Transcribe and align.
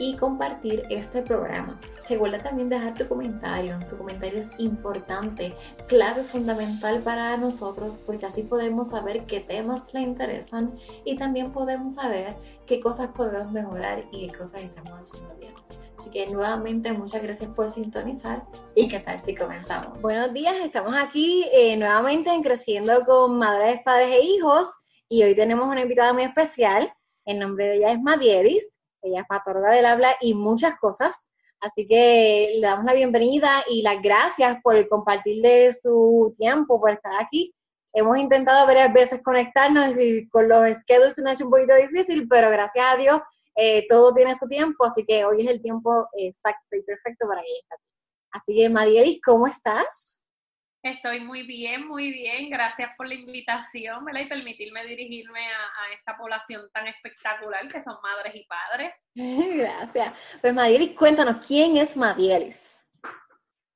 y 0.00 0.16
compartir 0.16 0.84
este 0.88 1.20
programa. 1.20 1.78
Recuerda 2.08 2.42
también 2.42 2.70
dejar 2.70 2.94
tu 2.94 3.06
comentario. 3.06 3.78
Tu 3.88 3.98
comentario 3.98 4.40
es 4.40 4.50
importante, 4.56 5.54
clave, 5.86 6.22
fundamental 6.22 7.00
para 7.00 7.36
nosotros 7.36 7.98
porque 8.06 8.24
así 8.26 8.42
podemos 8.42 8.88
saber 8.88 9.26
qué 9.26 9.40
temas 9.40 9.92
le 9.92 10.00
interesan 10.00 10.74
y 11.04 11.16
también 11.16 11.52
podemos 11.52 11.94
saber 11.94 12.34
qué 12.66 12.80
cosas 12.80 13.08
podemos 13.08 13.52
mejorar 13.52 14.02
y 14.10 14.26
qué 14.26 14.38
cosas 14.38 14.62
estamos 14.64 14.92
haciendo 14.98 15.36
bien. 15.36 15.52
Así 15.98 16.08
que 16.10 16.26
nuevamente 16.28 16.94
muchas 16.94 17.22
gracias 17.22 17.50
por 17.50 17.68
sintonizar 17.68 18.42
y 18.74 18.88
qué 18.88 19.00
tal 19.00 19.20
si 19.20 19.34
comenzamos. 19.34 20.00
Buenos 20.00 20.32
días, 20.32 20.56
estamos 20.64 20.94
aquí 20.96 21.46
eh, 21.52 21.76
nuevamente 21.76 22.30
en 22.30 22.42
Creciendo 22.42 23.04
con 23.04 23.38
Madres, 23.38 23.80
Padres 23.84 24.08
e 24.12 24.24
Hijos 24.24 24.66
y 25.10 25.24
hoy 25.24 25.36
tenemos 25.36 25.66
una 25.66 25.82
invitada 25.82 26.14
muy 26.14 26.22
especial. 26.22 26.90
El 27.26 27.38
nombre 27.38 27.66
de 27.66 27.76
ella 27.76 27.92
es 27.92 28.00
Madieris 28.00 28.79
ella 29.02 29.20
es 29.20 29.26
patóloga 29.26 29.72
del 29.72 29.86
habla 29.86 30.16
y 30.20 30.34
muchas 30.34 30.78
cosas. 30.78 31.30
Así 31.60 31.86
que 31.86 32.54
le 32.54 32.66
damos 32.66 32.84
la 32.84 32.94
bienvenida 32.94 33.64
y 33.68 33.82
las 33.82 34.00
gracias 34.00 34.58
por 34.62 34.88
compartirle 34.88 35.72
su 35.72 36.32
tiempo, 36.36 36.80
por 36.80 36.90
estar 36.90 37.12
aquí. 37.20 37.54
Hemos 37.92 38.18
intentado 38.18 38.66
varias 38.66 38.92
veces 38.92 39.20
conectarnos 39.22 39.98
y 39.98 40.28
con 40.28 40.48
los 40.48 40.76
schedules 40.78 41.14
se 41.14 41.22
nos 41.22 41.30
ha 41.30 41.34
hecho 41.34 41.44
un 41.44 41.50
poquito 41.50 41.74
difícil, 41.74 42.28
pero 42.28 42.50
gracias 42.50 42.86
a 42.88 42.96
Dios 42.96 43.20
eh, 43.56 43.86
todo 43.88 44.14
tiene 44.14 44.34
su 44.36 44.46
tiempo, 44.46 44.84
así 44.84 45.04
que 45.04 45.24
hoy 45.24 45.42
es 45.44 45.50
el 45.50 45.60
tiempo 45.60 46.08
exacto 46.14 46.76
y 46.76 46.82
perfecto 46.82 47.26
para 47.26 47.40
ella. 47.40 47.82
Así 48.30 48.56
que, 48.56 48.68
Madielis, 48.68 49.20
¿cómo 49.24 49.46
estás? 49.46 50.19
Estoy 50.82 51.20
muy 51.20 51.42
bien, 51.42 51.86
muy 51.86 52.10
bien. 52.10 52.48
Gracias 52.48 52.90
por 52.96 53.06
la 53.06 53.14
invitación 53.14 54.02
¿verdad? 54.04 54.22
y 54.22 54.28
permitirme 54.28 54.84
dirigirme 54.86 55.46
a, 55.46 55.92
esta 55.94 56.16
población 56.16 56.70
tan 56.72 56.86
espectacular 56.86 57.68
que 57.68 57.80
son 57.80 57.96
madres 58.02 58.34
y 58.34 58.46
padres. 58.46 59.08
Gracias. 59.14 60.14
Pues 60.40 60.54
Madielis, 60.54 60.96
cuéntanos, 60.96 61.44
¿quién 61.46 61.76
es 61.76 61.96
Madielis? 61.96 62.82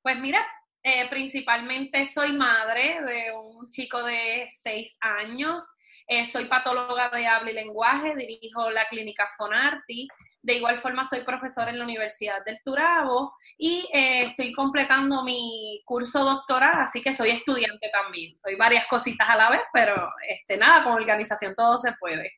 Pues 0.01 0.17
mira, 0.17 0.43
eh, 0.81 1.07
principalmente 1.09 2.05
soy 2.07 2.33
madre 2.33 2.99
de 3.01 3.31
un 3.35 3.69
chico 3.69 4.03
de 4.03 4.47
seis 4.49 4.97
años. 5.01 5.63
Eh, 6.07 6.25
soy 6.25 6.45
patóloga 6.45 7.09
de 7.09 7.27
habla 7.27 7.51
y 7.51 7.53
lenguaje, 7.53 8.15
dirijo 8.15 8.69
la 8.71 8.87
clínica 8.87 9.27
Fonarti. 9.37 10.07
De 10.45 10.53
igual 10.53 10.77
forma, 10.77 11.03
soy 11.03 11.21
profesora 11.21 11.71
en 11.71 11.79
la 11.79 11.85
Universidad 11.85 12.45
del 12.45 12.59
Turabo 12.63 13.33
y 13.57 13.89
eh, 13.91 14.25
estoy 14.25 14.53
completando 14.53 15.23
mi 15.23 15.81
curso 15.85 16.23
doctoral, 16.23 16.81
así 16.81 17.01
que 17.01 17.13
soy 17.13 17.31
estudiante 17.31 17.89
también. 17.91 18.37
Soy 18.37 18.55
varias 18.55 18.85
cositas 18.87 19.27
a 19.27 19.37
la 19.37 19.49
vez, 19.49 19.61
pero 19.73 19.95
este, 20.29 20.55
nada, 20.55 20.83
con 20.83 20.93
organización 20.93 21.55
todo 21.55 21.79
se 21.79 21.93
puede. 21.99 22.31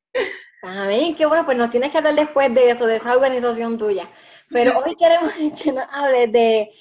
A 0.64 0.88
ver, 0.88 1.16
qué 1.16 1.26
bueno, 1.26 1.46
pues 1.46 1.58
nos 1.58 1.70
tienes 1.70 1.92
que 1.92 1.98
hablar 1.98 2.16
después 2.16 2.54
de 2.56 2.70
eso, 2.70 2.88
de 2.88 2.96
esa 2.96 3.14
organización 3.14 3.78
tuya. 3.78 4.10
Pero 4.50 4.78
hoy 4.86 4.96
queremos 4.96 5.34
que 5.62 5.74
nos 5.74 5.86
hable 5.92 6.28
de 6.28 6.72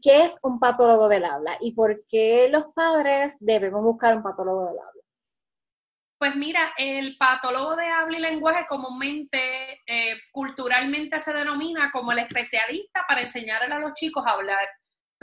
qué 0.00 0.22
es 0.22 0.38
un 0.42 0.60
patólogo 0.60 1.08
del 1.08 1.24
habla 1.24 1.58
y 1.60 1.72
por 1.72 2.04
qué 2.06 2.48
los 2.52 2.66
padres 2.72 3.36
debemos 3.40 3.82
buscar 3.82 4.16
un 4.16 4.22
patólogo 4.22 4.66
del 4.66 4.78
habla. 4.78 4.94
Pues 6.24 6.36
mira, 6.36 6.72
el 6.78 7.18
patólogo 7.18 7.76
de 7.76 7.86
habla 7.86 8.16
y 8.16 8.20
lenguaje 8.20 8.64
comúnmente, 8.66 9.38
eh, 9.94 10.20
culturalmente 10.32 11.20
se 11.20 11.32
denomina 11.32 11.90
como 11.92 12.10
el 12.10 12.18
especialista 12.18 13.04
para 13.06 13.22
enseñarle 13.22 13.72
a 13.72 13.78
los 13.78 13.94
chicos 13.94 14.26
a 14.26 14.30
hablar 14.30 14.68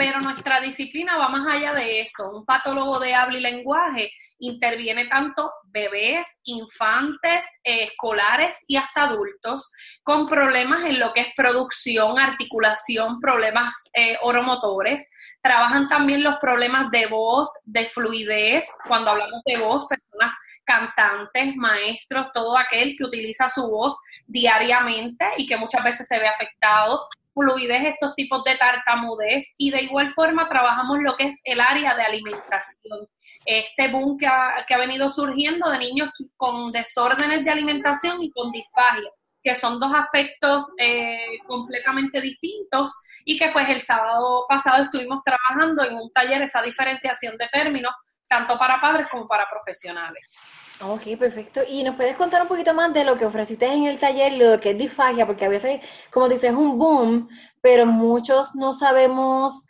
pero 0.02 0.20
nuestra 0.20 0.60
disciplina 0.60 1.16
va 1.16 1.30
más 1.30 1.46
allá 1.46 1.76
de 1.76 2.02
eso. 2.02 2.32
Un 2.32 2.44
patólogo 2.44 3.00
de 3.00 3.14
habla 3.14 3.38
y 3.38 3.42
lenguaje 3.42 4.12
interviene 4.40 5.06
tanto 5.06 5.52
bebés, 5.66 6.42
infantes, 6.44 7.46
eh, 7.64 7.84
escolares 7.84 8.66
y 8.68 8.78
hasta 8.78 9.04
adultos 9.04 9.72
con 10.02 10.26
problemas 10.26 10.86
en 10.86 10.98
lo 10.98 11.14
que 11.14 11.22
es 11.22 11.28
producción, 11.36 12.18
articulación, 12.18 13.20
problemas 13.20 13.76
eh, 13.94 14.18
oromotores. 14.24 15.08
Trabajan 15.40 15.88
también 15.88 16.24
los 16.24 16.38
problemas 16.42 16.90
de 16.90 17.06
voz, 17.06 17.62
de 17.66 17.86
fluidez. 17.86 18.74
Cuando 18.88 19.12
hablamos 19.12 19.44
de 19.46 19.58
voz, 19.58 19.86
personas 19.88 20.34
cantantes, 20.66 21.56
maestros, 21.58 22.32
todo 22.34 22.58
aquel 22.58 22.96
que 22.98 23.04
utiliza 23.04 23.52
su 23.52 23.70
voz 23.70 23.96
diariamente 24.26 25.28
y 25.38 25.46
que 25.46 25.58
muchas 25.58 25.84
veces 25.84 26.08
se 26.08 26.18
ve 26.18 26.28
afectado 26.28 27.08
fluidez 27.34 27.84
estos 27.86 28.16
tipos 28.16 28.44
de 28.44 28.56
tartamudez 28.56 29.56
y 29.58 29.72
de 29.72 29.84
igual 29.84 30.10
forma 30.12 30.48
trabajamos 30.50 31.00
lo 31.02 31.16
que 31.16 31.28
es 31.28 31.42
el 31.46 31.62
área 31.62 31.96
de 31.96 32.04
alimentación. 32.04 33.08
Este 33.46 33.88
boom 33.90 34.18
que 34.18 34.28
ha, 34.28 34.64
que 34.68 34.74
ha 34.74 34.78
venido 34.78 35.10
surgiendo 35.10 35.70
de 35.70 35.80
niños 35.80 36.12
con 36.36 36.72
desórdenes 36.72 37.44
de 37.44 37.52
alimentación 37.52 38.22
y 38.22 38.32
con 38.32 38.52
disfagia, 38.52 39.10
que 39.44 39.56
son 39.56 39.80
dos 39.80 39.94
aspectos 39.94 40.74
eh, 40.78 41.40
completamente 41.48 42.22
distintos 42.22 42.94
y 43.26 43.38
que 43.38 43.50
pues 43.50 43.70
el 43.70 43.82
sábado 43.82 44.46
pasado 44.48 44.84
estuvimos 44.84 45.22
trabajando 45.24 45.84
en 45.84 45.96
un 45.96 46.12
taller 46.12 46.42
esa 46.42 46.62
diferenciación 46.62 47.38
de 47.38 47.48
términos, 47.48 47.94
tanto 48.28 48.58
para 48.58 48.80
padres 48.80 49.08
como 49.10 49.28
para 49.28 49.48
profesionales. 49.50 50.38
Ok, 50.84 51.18
perfecto. 51.20 51.62
¿Y 51.68 51.84
nos 51.84 51.96
puedes 51.96 52.16
contar 52.16 52.42
un 52.42 52.48
poquito 52.48 52.74
más 52.74 52.92
de 52.92 53.04
lo 53.04 53.16
que 53.16 53.26
ofreciste 53.26 53.68
en 53.68 53.86
el 53.86 54.00
taller 54.00 54.34
lo 54.34 54.60
que 54.60 54.72
es 54.72 54.78
disfagia? 54.78 55.28
Porque 55.28 55.46
a 55.46 55.50
veces, 55.50 55.80
como 56.12 56.28
dices, 56.28 56.52
es 56.52 56.56
un 56.56 56.80
boom, 56.80 57.30
pero 57.62 57.86
muchos 57.86 58.56
no 58.56 58.74
sabemos 58.74 59.68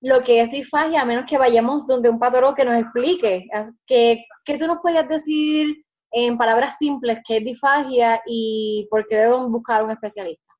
lo 0.00 0.22
que 0.22 0.40
es 0.40 0.50
disfagia, 0.50 1.02
a 1.02 1.04
menos 1.04 1.26
que 1.28 1.38
vayamos 1.38 1.86
donde 1.86 2.10
un 2.10 2.18
patólogo 2.18 2.56
que 2.56 2.64
nos 2.64 2.76
explique. 2.76 3.46
¿Qué, 3.86 4.24
¿Qué 4.44 4.58
tú 4.58 4.66
nos 4.66 4.78
podías 4.78 5.08
decir 5.08 5.84
en 6.10 6.36
palabras 6.36 6.76
simples 6.76 7.20
qué 7.24 7.36
es 7.36 7.44
disfagia 7.44 8.20
y 8.26 8.88
por 8.90 9.06
qué 9.06 9.16
debemos 9.16 9.50
buscar 9.50 9.84
un 9.84 9.90
especialista? 9.90 10.52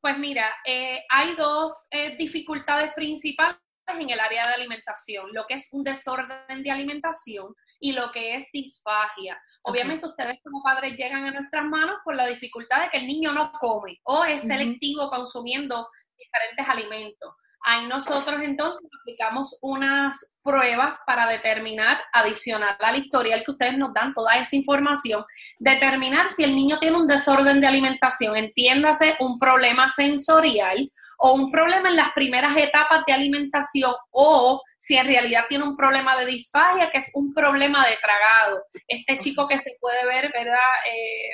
Pues 0.00 0.18
mira, 0.18 0.54
eh, 0.66 1.04
hay 1.10 1.36
dos 1.36 1.86
eh, 1.90 2.16
dificultades 2.16 2.92
principales 2.94 3.58
en 3.86 4.08
el 4.08 4.20
área 4.20 4.42
de 4.46 4.54
alimentación, 4.54 5.28
lo 5.32 5.44
que 5.46 5.54
es 5.54 5.68
un 5.72 5.84
desorden 5.84 6.62
de 6.62 6.70
alimentación 6.70 7.54
y 7.82 7.92
lo 7.92 8.10
que 8.12 8.36
es 8.36 8.48
disfagia. 8.52 9.38
Obviamente 9.64 10.06
ustedes 10.06 10.38
como 10.42 10.62
padres 10.62 10.96
llegan 10.96 11.24
a 11.26 11.32
nuestras 11.32 11.64
manos 11.64 11.96
por 12.04 12.14
la 12.14 12.26
dificultad 12.26 12.84
de 12.84 12.90
que 12.90 12.98
el 12.98 13.06
niño 13.06 13.32
no 13.32 13.52
come 13.60 14.00
o 14.04 14.24
es 14.24 14.42
selectivo 14.42 15.10
consumiendo 15.10 15.88
diferentes 16.16 16.68
alimentos. 16.68 17.34
Ahí 17.64 17.86
nosotros 17.86 18.40
entonces 18.42 18.84
aplicamos 19.00 19.58
unas 19.62 20.36
pruebas 20.42 21.00
para 21.06 21.28
determinar, 21.28 22.00
adicional 22.12 22.76
al 22.80 22.96
historial 22.96 23.42
que 23.44 23.52
ustedes 23.52 23.78
nos 23.78 23.94
dan, 23.94 24.12
toda 24.14 24.34
esa 24.34 24.56
información, 24.56 25.24
determinar 25.58 26.30
si 26.30 26.42
el 26.42 26.56
niño 26.56 26.78
tiene 26.78 26.96
un 26.96 27.06
desorden 27.06 27.60
de 27.60 27.68
alimentación, 27.68 28.36
entiéndase 28.36 29.16
un 29.20 29.38
problema 29.38 29.88
sensorial 29.90 30.90
o 31.18 31.34
un 31.34 31.50
problema 31.50 31.88
en 31.88 31.96
las 31.96 32.12
primeras 32.12 32.56
etapas 32.56 33.04
de 33.06 33.12
alimentación 33.12 33.92
o 34.10 34.60
si 34.76 34.96
en 34.96 35.06
realidad 35.06 35.44
tiene 35.48 35.64
un 35.64 35.76
problema 35.76 36.16
de 36.16 36.26
disfagia, 36.26 36.90
que 36.90 36.98
es 36.98 37.12
un 37.14 37.32
problema 37.32 37.86
de 37.86 37.96
tragado. 37.98 38.64
Este 38.88 39.18
chico 39.18 39.46
que 39.46 39.58
se 39.58 39.76
puede 39.80 40.04
ver, 40.04 40.32
¿verdad? 40.32 40.56
Eh, 40.92 41.30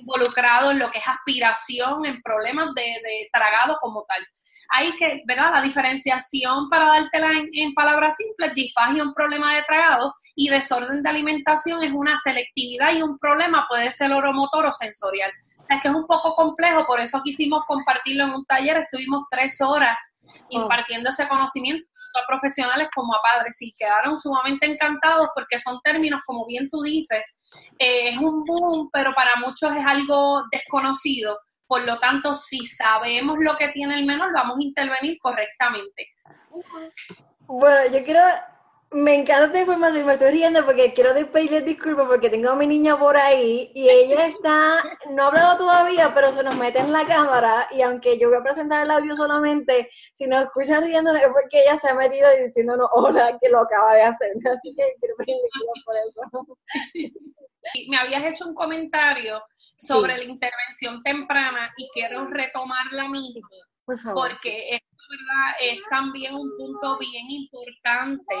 involucrado 0.00 0.70
en 0.70 0.78
lo 0.78 0.90
que 0.90 0.98
es 0.98 1.08
aspiración, 1.08 2.04
en 2.06 2.22
problemas 2.22 2.74
de, 2.74 2.82
de 2.82 3.28
tragado 3.32 3.78
como 3.80 4.04
tal. 4.08 4.26
Hay 4.70 4.92
que, 4.96 5.22
¿verdad? 5.26 5.52
La 5.54 5.62
diferenciación, 5.62 6.68
para 6.68 6.88
dártela 6.88 7.32
en, 7.32 7.48
en 7.52 7.72
palabras 7.74 8.16
simples, 8.16 8.54
disfagia 8.54 9.02
un 9.02 9.14
problema 9.14 9.54
de 9.54 9.62
tragado 9.62 10.14
y 10.34 10.48
desorden 10.48 11.02
de 11.02 11.08
alimentación 11.08 11.82
es 11.82 11.92
una 11.92 12.16
selectividad 12.18 12.92
y 12.92 13.02
un 13.02 13.18
problema 13.18 13.66
puede 13.68 13.90
ser 13.90 14.12
oromotor 14.12 14.66
o 14.66 14.72
sensorial. 14.72 15.30
O 15.60 15.64
sea, 15.64 15.76
es 15.76 15.82
que 15.82 15.88
es 15.88 15.94
un 15.94 16.06
poco 16.06 16.34
complejo, 16.34 16.86
por 16.86 17.00
eso 17.00 17.22
quisimos 17.22 17.62
compartirlo 17.66 18.24
en 18.24 18.30
un 18.30 18.44
taller, 18.44 18.76
estuvimos 18.76 19.24
tres 19.30 19.60
horas 19.60 20.20
oh. 20.50 20.62
impartiendo 20.62 21.10
ese 21.10 21.26
conocimiento 21.28 21.88
profesionales 22.26 22.88
como 22.94 23.14
a 23.14 23.20
padres 23.22 23.60
y 23.60 23.74
quedaron 23.76 24.16
sumamente 24.16 24.66
encantados 24.66 25.28
porque 25.34 25.58
son 25.58 25.80
términos, 25.82 26.20
como 26.26 26.46
bien 26.46 26.68
tú 26.70 26.80
dices, 26.82 27.40
eh, 27.78 28.10
es 28.10 28.16
un 28.16 28.42
boom, 28.44 28.90
pero 28.92 29.12
para 29.12 29.36
muchos 29.36 29.74
es 29.74 29.84
algo 29.84 30.42
desconocido. 30.50 31.38
Por 31.66 31.82
lo 31.82 31.98
tanto, 31.98 32.34
si 32.34 32.64
sabemos 32.64 33.36
lo 33.40 33.56
que 33.56 33.68
tiene 33.68 33.98
el 33.98 34.06
menor, 34.06 34.32
vamos 34.32 34.56
a 34.58 34.64
intervenir 34.64 35.18
correctamente. 35.20 36.08
Bueno, 37.46 37.92
yo 37.92 38.04
quiero 38.04 38.20
me 38.90 39.14
encanta 39.14 39.46
esta 39.46 39.60
información, 39.60 40.06
me 40.06 40.14
estoy 40.14 40.30
riendo 40.30 40.64
porque 40.64 40.94
quiero 40.94 41.12
pedirles 41.30 41.64
disculpas 41.64 42.06
porque 42.06 42.30
tengo 42.30 42.50
a 42.50 42.56
mi 42.56 42.66
niña 42.66 42.98
por 42.98 43.16
ahí 43.16 43.70
y 43.74 43.88
ella 43.88 44.26
está, 44.26 44.82
no 45.10 45.24
ha 45.24 45.26
hablado 45.26 45.58
todavía, 45.58 46.14
pero 46.14 46.32
se 46.32 46.42
nos 46.42 46.56
mete 46.56 46.78
en 46.78 46.92
la 46.92 47.06
cámara 47.06 47.68
y 47.70 47.82
aunque 47.82 48.18
yo 48.18 48.28
voy 48.30 48.38
a 48.38 48.42
presentar 48.42 48.84
el 48.84 48.90
audio 48.90 49.14
solamente, 49.14 49.90
si 50.14 50.26
nos 50.26 50.44
escuchan 50.44 50.84
riendo 50.84 51.14
es 51.14 51.28
porque 51.28 51.62
ella 51.62 51.78
se 51.78 51.88
ha 51.90 51.94
metido 51.94 52.28
diciéndonos 52.42 52.88
hola 52.92 53.38
que 53.40 53.50
lo 53.50 53.60
acaba 53.60 53.94
de 53.94 54.02
hacer, 54.02 54.30
así 54.52 54.74
que 54.74 54.94
quiero 55.00 55.16
pedirle 55.16 55.42
disculpas 55.42 55.84
por 55.84 55.96
eso. 55.96 56.58
Me 57.88 57.98
habías 57.98 58.24
hecho 58.24 58.48
un 58.48 58.54
comentario 58.54 59.42
sobre 59.76 60.16
la 60.16 60.24
intervención 60.24 61.02
temprana 61.02 61.70
y 61.76 61.88
quiero 61.92 62.26
retomar 62.28 62.86
la 62.92 63.08
misma. 63.08 63.48
Por 63.84 63.98
favor. 63.98 64.30
Porque 64.30 64.80
es 65.60 65.80
también 65.90 66.34
un 66.34 66.56
punto 66.56 66.98
bien 66.98 67.30
importante. 67.30 68.34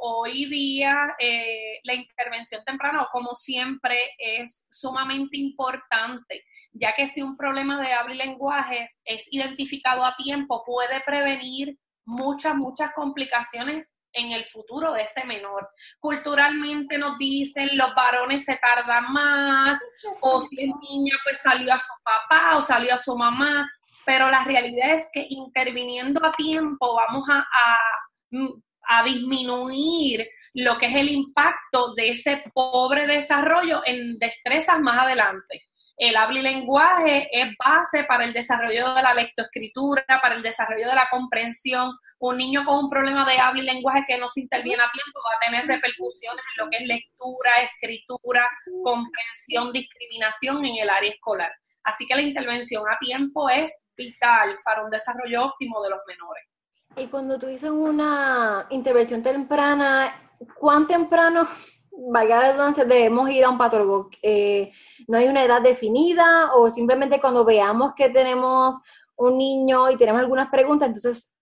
hoy 0.00 0.46
día 0.46 1.14
eh, 1.18 1.80
la 1.84 1.94
intervención 1.94 2.64
temprana, 2.64 3.06
como 3.10 3.34
siempre, 3.34 3.98
es 4.18 4.68
sumamente 4.70 5.38
importante, 5.38 6.44
ya 6.72 6.92
que 6.94 7.06
si 7.06 7.22
un 7.22 7.36
problema 7.36 7.80
de 7.80 7.92
habla 7.92 8.14
y 8.14 8.18
lenguajes 8.18 9.00
es 9.04 9.26
identificado 9.32 10.04
a 10.04 10.16
tiempo, 10.16 10.62
puede 10.64 11.00
prevenir 11.04 11.78
muchas, 12.04 12.54
muchas 12.56 12.92
complicaciones 12.94 13.98
en 14.12 14.32
el 14.32 14.44
futuro 14.44 14.92
de 14.92 15.02
ese 15.02 15.24
menor. 15.24 15.70
Culturalmente 15.98 16.98
nos 16.98 17.16
dicen 17.18 17.70
los 17.74 17.94
varones 17.94 18.44
se 18.44 18.56
tardan 18.56 19.12
más, 19.12 19.78
o 20.20 20.40
si 20.40 20.64
el 20.64 20.70
niño 20.90 21.16
pues 21.24 21.40
salió 21.40 21.72
a 21.72 21.78
su 21.78 21.92
papá 22.02 22.56
o 22.56 22.62
salió 22.62 22.94
a 22.94 22.98
su 22.98 23.16
mamá, 23.16 23.70
pero 24.04 24.28
la 24.30 24.44
realidad 24.44 24.94
es 24.94 25.10
que 25.12 25.26
interviniendo 25.28 26.24
a 26.24 26.32
tiempo 26.32 26.94
vamos 26.94 27.24
a, 27.28 27.44
a, 28.88 29.02
disminuir 29.04 30.28
lo 30.54 30.76
que 30.76 30.86
es 30.86 30.94
el 30.94 31.10
impacto 31.10 31.94
de 31.94 32.10
ese 32.10 32.44
pobre 32.52 33.06
desarrollo 33.06 33.80
en 33.84 34.18
destrezas 34.18 34.80
más 34.80 35.02
adelante. 35.02 35.62
El 35.96 36.16
habla 36.16 36.50
es 36.50 37.48
base 37.56 38.04
para 38.04 38.24
el 38.24 38.32
desarrollo 38.32 38.94
de 38.94 39.02
la 39.02 39.14
lectoescritura, 39.14 40.04
para 40.20 40.34
el 40.34 40.42
desarrollo 40.42 40.88
de 40.88 40.94
la 40.94 41.08
comprensión. 41.10 41.92
Un 42.18 42.38
niño 42.38 42.64
con 42.64 42.84
un 42.84 42.90
problema 42.90 43.24
de 43.24 43.38
habla 43.38 43.62
y 43.62 43.66
lenguaje 43.66 44.04
que 44.08 44.18
no 44.18 44.26
se 44.26 44.40
interviene 44.40 44.82
a 44.82 44.90
tiempo 44.90 45.20
va 45.24 45.36
a 45.36 45.40
tener 45.40 45.66
repercusiones 45.66 46.44
en 46.56 46.64
lo 46.64 46.70
que 46.70 46.78
es 46.78 46.88
lectura, 46.88 47.50
escritura, 47.62 48.48
comprensión, 48.82 49.72
discriminación 49.72 50.64
en 50.64 50.76
el 50.78 50.90
área 50.90 51.10
escolar. 51.10 51.52
Así 51.84 52.06
que 52.06 52.14
la 52.14 52.22
intervención 52.22 52.84
a 52.88 52.98
tiempo 53.00 53.48
es 53.48 53.88
vital 53.96 54.56
para 54.64 54.84
un 54.84 54.90
desarrollo 54.90 55.46
óptimo 55.46 55.82
de 55.82 55.90
los 55.90 56.00
menores. 56.06 56.44
Y 56.96 57.06
cuando 57.08 57.38
tú 57.38 57.46
dices 57.46 57.70
una 57.70 58.66
intervención 58.70 59.22
temprana, 59.22 60.14
¿cuán 60.58 60.86
temprano, 60.86 61.48
vaya 62.10 62.50
entonces, 62.50 62.86
debemos 62.86 63.30
ir 63.30 63.44
a 63.44 63.50
un 63.50 63.58
patólogo? 63.58 64.10
Eh, 64.22 64.70
¿No 65.08 65.18
hay 65.18 65.28
una 65.28 65.44
edad 65.44 65.62
definida 65.62 66.54
o 66.54 66.70
simplemente 66.70 67.20
cuando 67.20 67.44
veamos 67.44 67.92
que 67.96 68.10
tenemos 68.10 68.76
un 69.16 69.38
niño 69.38 69.90
y 69.90 69.96
tenemos 69.96 70.20
algunas 70.20 70.50
preguntas, 70.50 70.88
entonces 70.88 71.32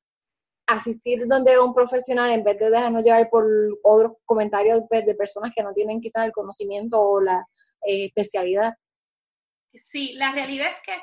asistir 0.66 1.26
donde 1.26 1.58
un 1.58 1.74
profesional 1.74 2.30
en 2.30 2.44
vez 2.44 2.58
de 2.58 2.70
dejarnos 2.70 3.02
llevar 3.02 3.28
por 3.28 3.44
otros 3.82 4.12
comentarios 4.24 4.82
de 4.88 5.14
personas 5.16 5.52
que 5.54 5.64
no 5.64 5.72
tienen 5.72 6.00
quizás 6.00 6.26
el 6.26 6.32
conocimiento 6.32 7.00
o 7.00 7.20
la 7.20 7.44
eh, 7.84 8.06
especialidad? 8.06 8.74
Sí, 9.74 10.12
la 10.14 10.32
realidad 10.32 10.68
es 10.68 10.80
que 10.80 10.94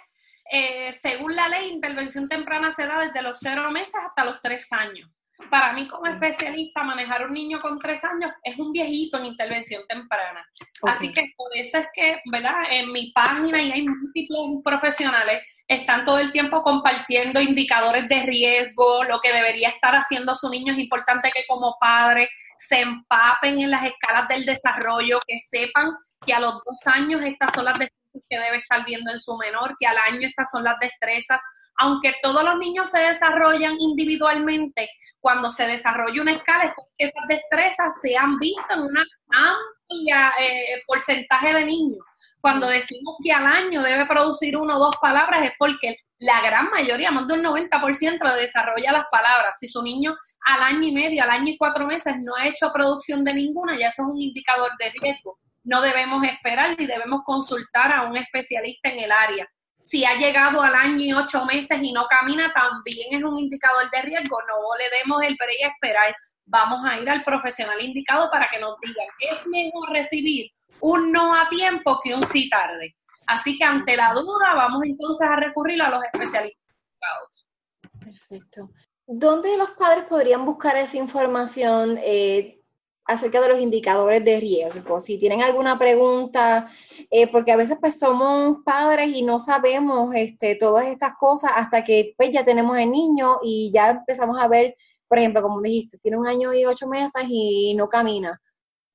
eh, 0.50 0.94
según 0.94 1.36
la 1.36 1.48
ley, 1.48 1.69
intervención 1.69 2.30
temprana 2.30 2.72
se 2.72 2.86
da 2.86 3.06
desde 3.06 3.22
los 3.22 3.38
cero 3.40 3.69
meses 3.72 3.96
hasta 3.96 4.25
los 4.25 4.42
tres 4.42 4.72
años. 4.72 5.10
Para 5.52 5.72
mí 5.74 5.88
como 5.88 6.08
especialista, 6.08 6.84
manejar 6.84 7.28
un 7.28 7.34
niño 7.34 7.60
con 7.60 7.78
tres 7.78 8.04
años 8.04 8.31
es 8.44 8.58
un 8.58 8.72
viejito 8.72 9.19
en 9.19 9.25
intervención 9.25 9.84
temprana. 9.88 10.44
Así 10.81 11.12
que 11.12 11.31
por 11.38 11.56
eso 11.56 11.78
es 11.78 11.88
que, 11.94 12.19
¿verdad? 12.31 12.56
En 12.72 12.92
mi 12.92 13.12
página 13.12 13.62
y 13.62 13.72
hay 13.72 13.88
múltiples 13.88 14.64
profesionales, 14.64 15.64
están 15.68 16.06
todo 16.06 16.18
el 16.18 16.31
tiempo 16.31 16.64
compartiendo 16.64 17.40
indicadores 17.40 18.10
de 18.10 18.24
riesgo, 18.24 19.04
lo 19.04 19.19
que 19.19 19.31
debería 19.31 19.69
estar 19.69 19.94
haciendo 19.94 20.34
su 20.34 20.50
niño. 20.50 20.74
Es 20.74 20.80
importante 20.80 21.30
que 21.31 21.46
como 21.48 21.78
padre 21.80 22.30
se 22.58 22.81
empapen 22.81 23.60
en 23.60 23.69
las 23.69 23.84
escalas 23.84 24.28
del 24.28 24.44
desarrollo, 24.44 25.19
que 25.28 25.38
sepan 25.38 25.92
que 26.25 26.34
a 26.34 26.40
los 26.40 26.54
dos 26.66 26.88
años 26.88 27.22
estas 27.22 27.54
son 27.54 27.66
las 27.66 27.78
que 28.30 28.39
debe 28.39 28.57
estar 28.57 28.86
viendo 28.86 29.12
en 29.12 29.19
su 29.19 29.38
menor, 29.38 29.75
que 29.80 29.88
al 29.88 29.98
año 29.98 30.27
estas 30.27 30.50
son 30.51 30.63
las 30.63 30.80
destrezas. 30.80 31.42
Aunque 31.80 32.15
todos 32.24 32.44
los 32.44 32.57
niños 32.57 32.89
se 32.89 33.00
desarrollan 33.00 33.75
individualmente, 33.80 34.89
cuando 35.19 35.51
se 35.51 35.68
desarrolla 35.68 36.21
una 36.21 36.33
escala 36.33 36.65
es 36.65 36.71
porque 36.75 36.95
esas 36.98 37.27
destrezas 37.27 38.01
se 38.01 38.18
han 38.18 38.38
visto 38.39 38.74
en 38.74 38.81
una 38.81 39.06
amplia 39.30 40.31
eh, 40.39 40.81
porcentaje 40.88 41.54
de 41.54 41.65
niños. 41.65 42.04
Cuando 42.42 42.68
decimos 42.68 43.15
que 43.24 43.31
al 43.31 43.45
año 43.45 43.81
debe 43.81 44.06
producir 44.06 44.57
uno 44.57 44.75
o 44.75 44.80
dos 44.80 44.95
palabras 45.01 45.44
es 45.44 45.51
porque 45.57 45.98
la 46.19 46.42
gran 46.42 46.69
mayoría, 46.71 47.12
más 47.12 47.27
del 47.27 47.44
90% 47.44 48.36
desarrolla 48.36 48.92
las 48.92 49.06
palabras. 49.12 49.57
Si 49.59 49.68
su 49.68 49.83
niño 49.83 50.15
al 50.45 50.63
año 50.63 50.88
y 50.88 50.92
medio, 50.92 51.24
al 51.24 51.30
año 51.30 51.51
y 51.51 51.57
cuatro 51.57 51.86
meses 51.86 52.15
no 52.19 52.36
ha 52.36 52.48
hecho 52.48 52.71
producción 52.74 53.24
de 53.24 53.36
ninguna, 53.36 53.77
ya 53.77 53.88
eso 53.88 54.04
es 54.04 54.09
un 54.09 54.19
indicador 54.19 54.71
de 54.80 54.92
riesgo 55.00 55.38
no 55.68 55.81
debemos 55.81 56.24
esperar 56.24 56.80
y 56.80 56.86
debemos 56.86 57.24
consultar 57.26 57.94
a 57.94 58.04
un 58.04 58.16
especialista 58.16 58.90
en 58.90 59.00
el 59.00 59.12
área. 59.12 59.45
Si 59.83 60.06
ha 60.06 60.16
llegado 60.16 60.62
al 60.62 60.74
año 60.74 60.97
y 60.97 61.12
ocho 61.12 61.45
meses 61.45 61.80
y 61.81 61.92
no 61.92 62.06
camina, 62.07 62.54
también 62.54 63.07
es 63.12 63.21
un 63.21 63.38
indicador 63.38 63.90
de 63.92 64.02
riesgo. 64.02 64.38
No 64.47 64.56
le 64.78 64.97
demos 64.97 65.21
el 65.24 65.36
pre 65.36 65.54
y 65.59 65.64
esperar. 65.66 66.16
Vamos 66.45 66.86
a 66.86 66.97
ir 66.97 67.09
al 67.09 67.21
profesional 67.21 67.81
indicado 67.81 68.31
para 68.31 68.47
que 68.50 68.59
nos 68.59 68.80
digan, 68.80 69.07
es 69.19 69.45
mejor 69.47 69.90
recibir 69.92 70.50
un 70.80 71.12
no 71.12 71.36
a 71.36 71.50
tiempo 71.50 72.00
que 72.02 72.16
un 72.16 72.26
sí 72.26 72.50
tarde. 72.50 72.95
Así 73.26 73.57
que 73.57 73.66
ante 73.66 73.97
la 73.97 74.14
duda, 74.14 74.54
vamos 74.56 74.83
entonces 74.86 75.28
a 75.28 75.36
recurrir 75.36 75.81
a 75.81 75.90
los 75.90 76.02
especialistas 76.06 76.64
indicados. 76.80 77.50
Perfecto. 78.00 78.69
¿Dónde 79.06 79.57
los 79.57 79.71
padres 79.71 80.06
podrían 80.06 80.45
buscar 80.45 80.78
esa 80.78 80.95
información? 80.95 82.00
Eh, 82.02 82.56
acerca 83.07 83.40
de 83.42 83.49
los 83.49 83.59
indicadores 83.59 84.23
de 84.23 84.40
riesgo. 84.40 84.99
Si 84.99 85.18
tienen 85.18 85.42
alguna 85.42 85.80
pregunta, 85.80 86.69
eh, 87.09 87.31
porque 87.31 87.54
a 87.54 87.56
veces 87.56 87.78
pues 87.80 87.97
somos 87.97 88.57
padres 88.66 89.16
y 89.16 89.23
no 89.23 89.40
sabemos 89.40 90.14
este, 90.14 90.56
todas 90.56 90.87
estas 90.87 91.14
cosas 91.18 91.52
hasta 91.56 91.83
que 91.83 92.14
pues 92.18 92.31
ya 92.31 92.44
tenemos 92.44 92.78
el 92.78 92.92
niño 92.92 93.40
y 93.42 93.71
ya 93.73 93.92
empezamos 93.92 94.37
a 94.40 94.47
ver, 94.49 94.76
por 95.07 95.18
ejemplo, 95.19 95.42
como 95.42 95.61
dijiste, 95.61 95.97
tiene 95.99 96.18
un 96.18 96.28
año 96.28 96.54
y 96.54 96.66
ocho 96.66 96.87
meses 96.87 97.23
y 97.30 97.73
no 97.76 97.87
camina. 97.87 98.40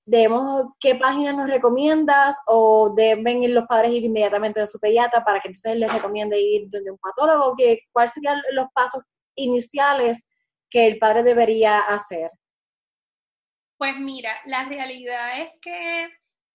Debemos, 0.05 0.67
¿qué 0.81 0.97
página 0.97 1.33
nos 1.33 1.49
recomiendas? 1.49 2.37
¿O 2.47 2.93
deben 2.95 3.45
ir 3.45 3.51
los 3.51 3.67
padres 3.67 3.93
ir 3.93 4.05
inmediatamente 4.05 4.61
a 4.61 4.67
su 4.67 4.79
pediatra 4.79 5.25
para 5.25 5.41
que 5.41 5.49
entonces 5.49 5.77
les 5.77 5.93
recomiende 5.93 6.41
ir 6.41 6.69
donde 6.69 6.91
un 6.91 6.99
patólogo? 6.99 7.55
¿Qué, 7.57 7.81
¿Cuáles 7.93 8.13
serían 8.13 8.43
los 8.53 8.67
pasos 8.75 9.03
iniciales 9.37 10.27
que 10.69 10.87
el 10.87 10.99
padre 10.99 11.23
debería 11.23 11.81
hacer? 11.81 12.31
Pues 13.83 13.99
mira, 13.99 14.41
la 14.45 14.63
realidad 14.63 15.41
es 15.41 15.51
que 15.61 16.09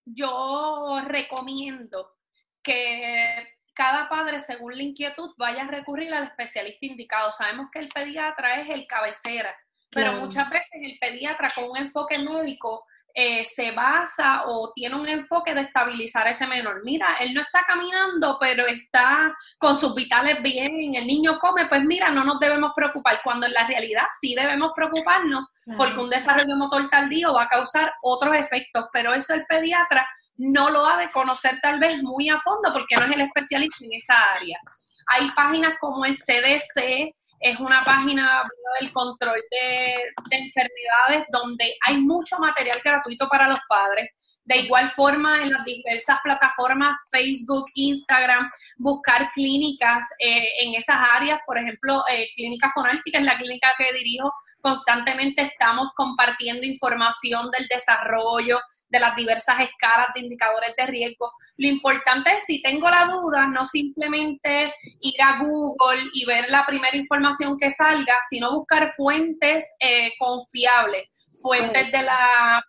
yo 0.06 1.02
recomiendo 1.04 2.16
que 2.64 3.58
cada 3.74 4.08
padre, 4.08 4.40
según 4.40 4.78
la 4.78 4.84
inquietud, 4.84 5.34
vaya 5.38 5.64
a 5.64 5.68
recurrir 5.68 6.14
al 6.14 6.24
especialista 6.24 6.86
indicado. 6.86 7.34
Sabemos 7.34 7.68
que 7.70 7.80
el 7.80 7.90
pediatra 7.90 8.62
es 8.62 8.70
el 8.70 8.88
cabecera, 8.88 9.54
pero 9.90 10.14
muchas 10.14 10.50
veces 10.50 10.72
el 10.72 10.98
pediatra 11.00 11.50
con 11.54 11.70
un 11.70 11.76
enfoque 11.76 12.18
médico 12.18 12.86
eh, 13.20 13.44
se 13.44 13.72
basa 13.72 14.44
o 14.46 14.72
tiene 14.76 14.94
un 14.94 15.10
enfoque 15.10 15.56
de 15.56 15.62
estabilizar 15.62 16.28
a 16.28 16.30
ese 16.30 16.46
menor. 16.46 16.84
Mira, 16.84 17.16
él 17.20 17.34
no 17.34 17.42
está 17.42 17.64
caminando, 17.68 18.38
pero 18.40 18.68
está 18.68 19.36
con 19.58 19.76
sus 19.76 19.96
vitales 19.96 20.40
bien, 20.44 20.94
el 20.94 21.08
niño 21.08 21.40
come, 21.40 21.66
pues 21.66 21.84
mira, 21.84 22.12
no 22.12 22.24
nos 22.24 22.40
debemos 22.40 22.74
preocupar, 22.76 23.20
cuando 23.24 23.48
en 23.48 23.54
la 23.54 23.66
realidad 23.66 24.04
sí 24.22 24.36
debemos 24.36 24.72
preocuparnos 24.76 25.48
porque 25.76 26.00
un 26.00 26.12
desarrollo 26.12 26.56
motor 26.58 26.88
tardío 26.92 27.34
va 27.34 27.44
a 27.44 27.48
causar 27.48 27.92
otros 28.04 28.36
efectos, 28.36 28.86
pero 28.94 29.16
eso 29.16 29.34
el 29.34 29.48
pediatra 29.48 30.08
no 30.36 30.70
lo 30.70 30.86
ha 30.86 30.98
de 30.98 31.10
conocer 31.10 31.58
tal 31.60 31.80
vez 31.80 32.04
muy 32.04 32.30
a 32.30 32.40
fondo 32.40 32.72
porque 32.72 32.98
no 32.98 33.06
es 33.06 33.12
el 33.14 33.22
especialista 33.22 33.84
en 33.84 33.94
esa 33.94 34.14
área. 34.36 34.60
Hay 35.08 35.32
páginas 35.32 35.74
como 35.80 36.06
el 36.06 36.14
CDC, 36.16 37.16
es 37.40 37.60
una 37.60 37.82
página 37.82 38.42
del 38.80 38.92
control 38.92 39.40
de, 39.52 39.96
enfermedades 40.30 41.28
donde 41.32 41.76
hay 41.86 41.98
mucho 41.98 42.38
material 42.40 42.80
gratuito 42.84 43.28
para 43.28 43.48
los 43.48 43.60
padres. 43.68 44.12
De 44.44 44.60
igual 44.60 44.90
forma, 44.90 45.42
en 45.42 45.52
las 45.52 45.66
diversas 45.66 46.20
plataformas, 46.24 46.96
Facebook, 47.12 47.66
Instagram, 47.74 48.48
buscar 48.78 49.30
clínicas 49.32 50.10
eh, 50.20 50.48
en 50.60 50.74
esas 50.76 50.98
áreas, 51.14 51.40
por 51.46 51.58
ejemplo, 51.58 52.04
eh, 52.10 52.30
Clínica 52.34 52.72
Fonáltica 52.74 53.20
es 53.20 53.26
la 53.26 53.38
clínica 53.38 53.74
que 53.78 53.94
dirijo, 53.94 54.32
constantemente 54.62 55.42
estamos 55.42 55.90
compartiendo 55.96 56.66
información 56.66 57.52
del 57.52 57.68
desarrollo, 57.68 58.60
de 58.88 59.00
las 59.00 59.16
diversas 59.18 59.60
escalas 59.60 60.08
de 60.16 60.22
indicadores 60.22 60.74
de 60.78 60.86
riesgo. 60.86 61.32
Lo 61.58 61.68
importante 61.68 62.38
es, 62.38 62.46
si 62.46 62.62
tengo 62.62 62.90
la 62.90 63.06
duda, 63.06 63.48
no 63.48 63.66
simplemente 63.66 64.74
ir 65.02 65.22
a 65.22 65.40
Google 65.40 66.04
y 66.14 66.26
ver 66.26 66.46
la 66.50 66.66
primera 66.66 66.96
información 66.96 67.27
que 67.60 67.72
salga, 67.72 68.16
sino 68.30 68.54
buscar 68.54 68.92
fuentes 68.96 69.76
eh, 69.80 70.12
confiables, 70.20 71.30
fuentes 71.42 71.92
de 71.92 72.04
la 72.04 72.64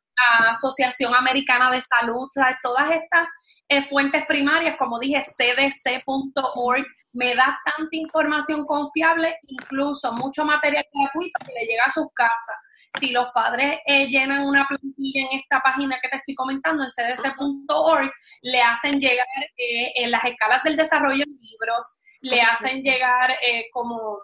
Asociación 0.51 1.15
Americana 1.15 1.71
de 1.71 1.81
Salud, 1.81 2.29
todas 2.63 2.91
estas 2.91 3.29
eh, 3.69 3.83
fuentes 3.83 4.25
primarias, 4.27 4.77
como 4.77 4.99
dije, 4.99 5.21
cdc.org, 5.23 6.87
me 7.13 7.35
da 7.35 7.59
tanta 7.65 7.97
información 7.97 8.67
confiable, 8.67 9.37
incluso 9.43 10.13
mucho 10.13 10.45
material 10.45 10.85
gratuito 10.93 11.39
que 11.47 11.53
le 11.53 11.67
llega 11.67 11.85
a 11.87 11.91
sus 11.91 12.07
casas. 12.15 12.57
Si 12.99 13.11
los 13.11 13.29
padres 13.33 13.79
eh, 13.87 14.07
llenan 14.07 14.47
una 14.47 14.67
plantilla 14.67 15.23
en 15.23 15.39
esta 15.39 15.61
página 15.61 15.99
que 16.01 16.09
te 16.09 16.17
estoy 16.17 16.35
comentando, 16.35 16.85
en 16.85 16.91
cdc.org, 16.91 18.11
le 18.43 18.61
hacen 18.61 19.01
llegar 19.01 19.27
eh, 19.57 19.93
en 19.97 20.11
las 20.11 20.25
escalas 20.25 20.63
del 20.63 20.77
desarrollo 20.77 21.25
libros, 21.27 22.03
le 22.21 22.41
hacen 22.43 22.83
llegar 22.83 23.37
como 23.73 24.19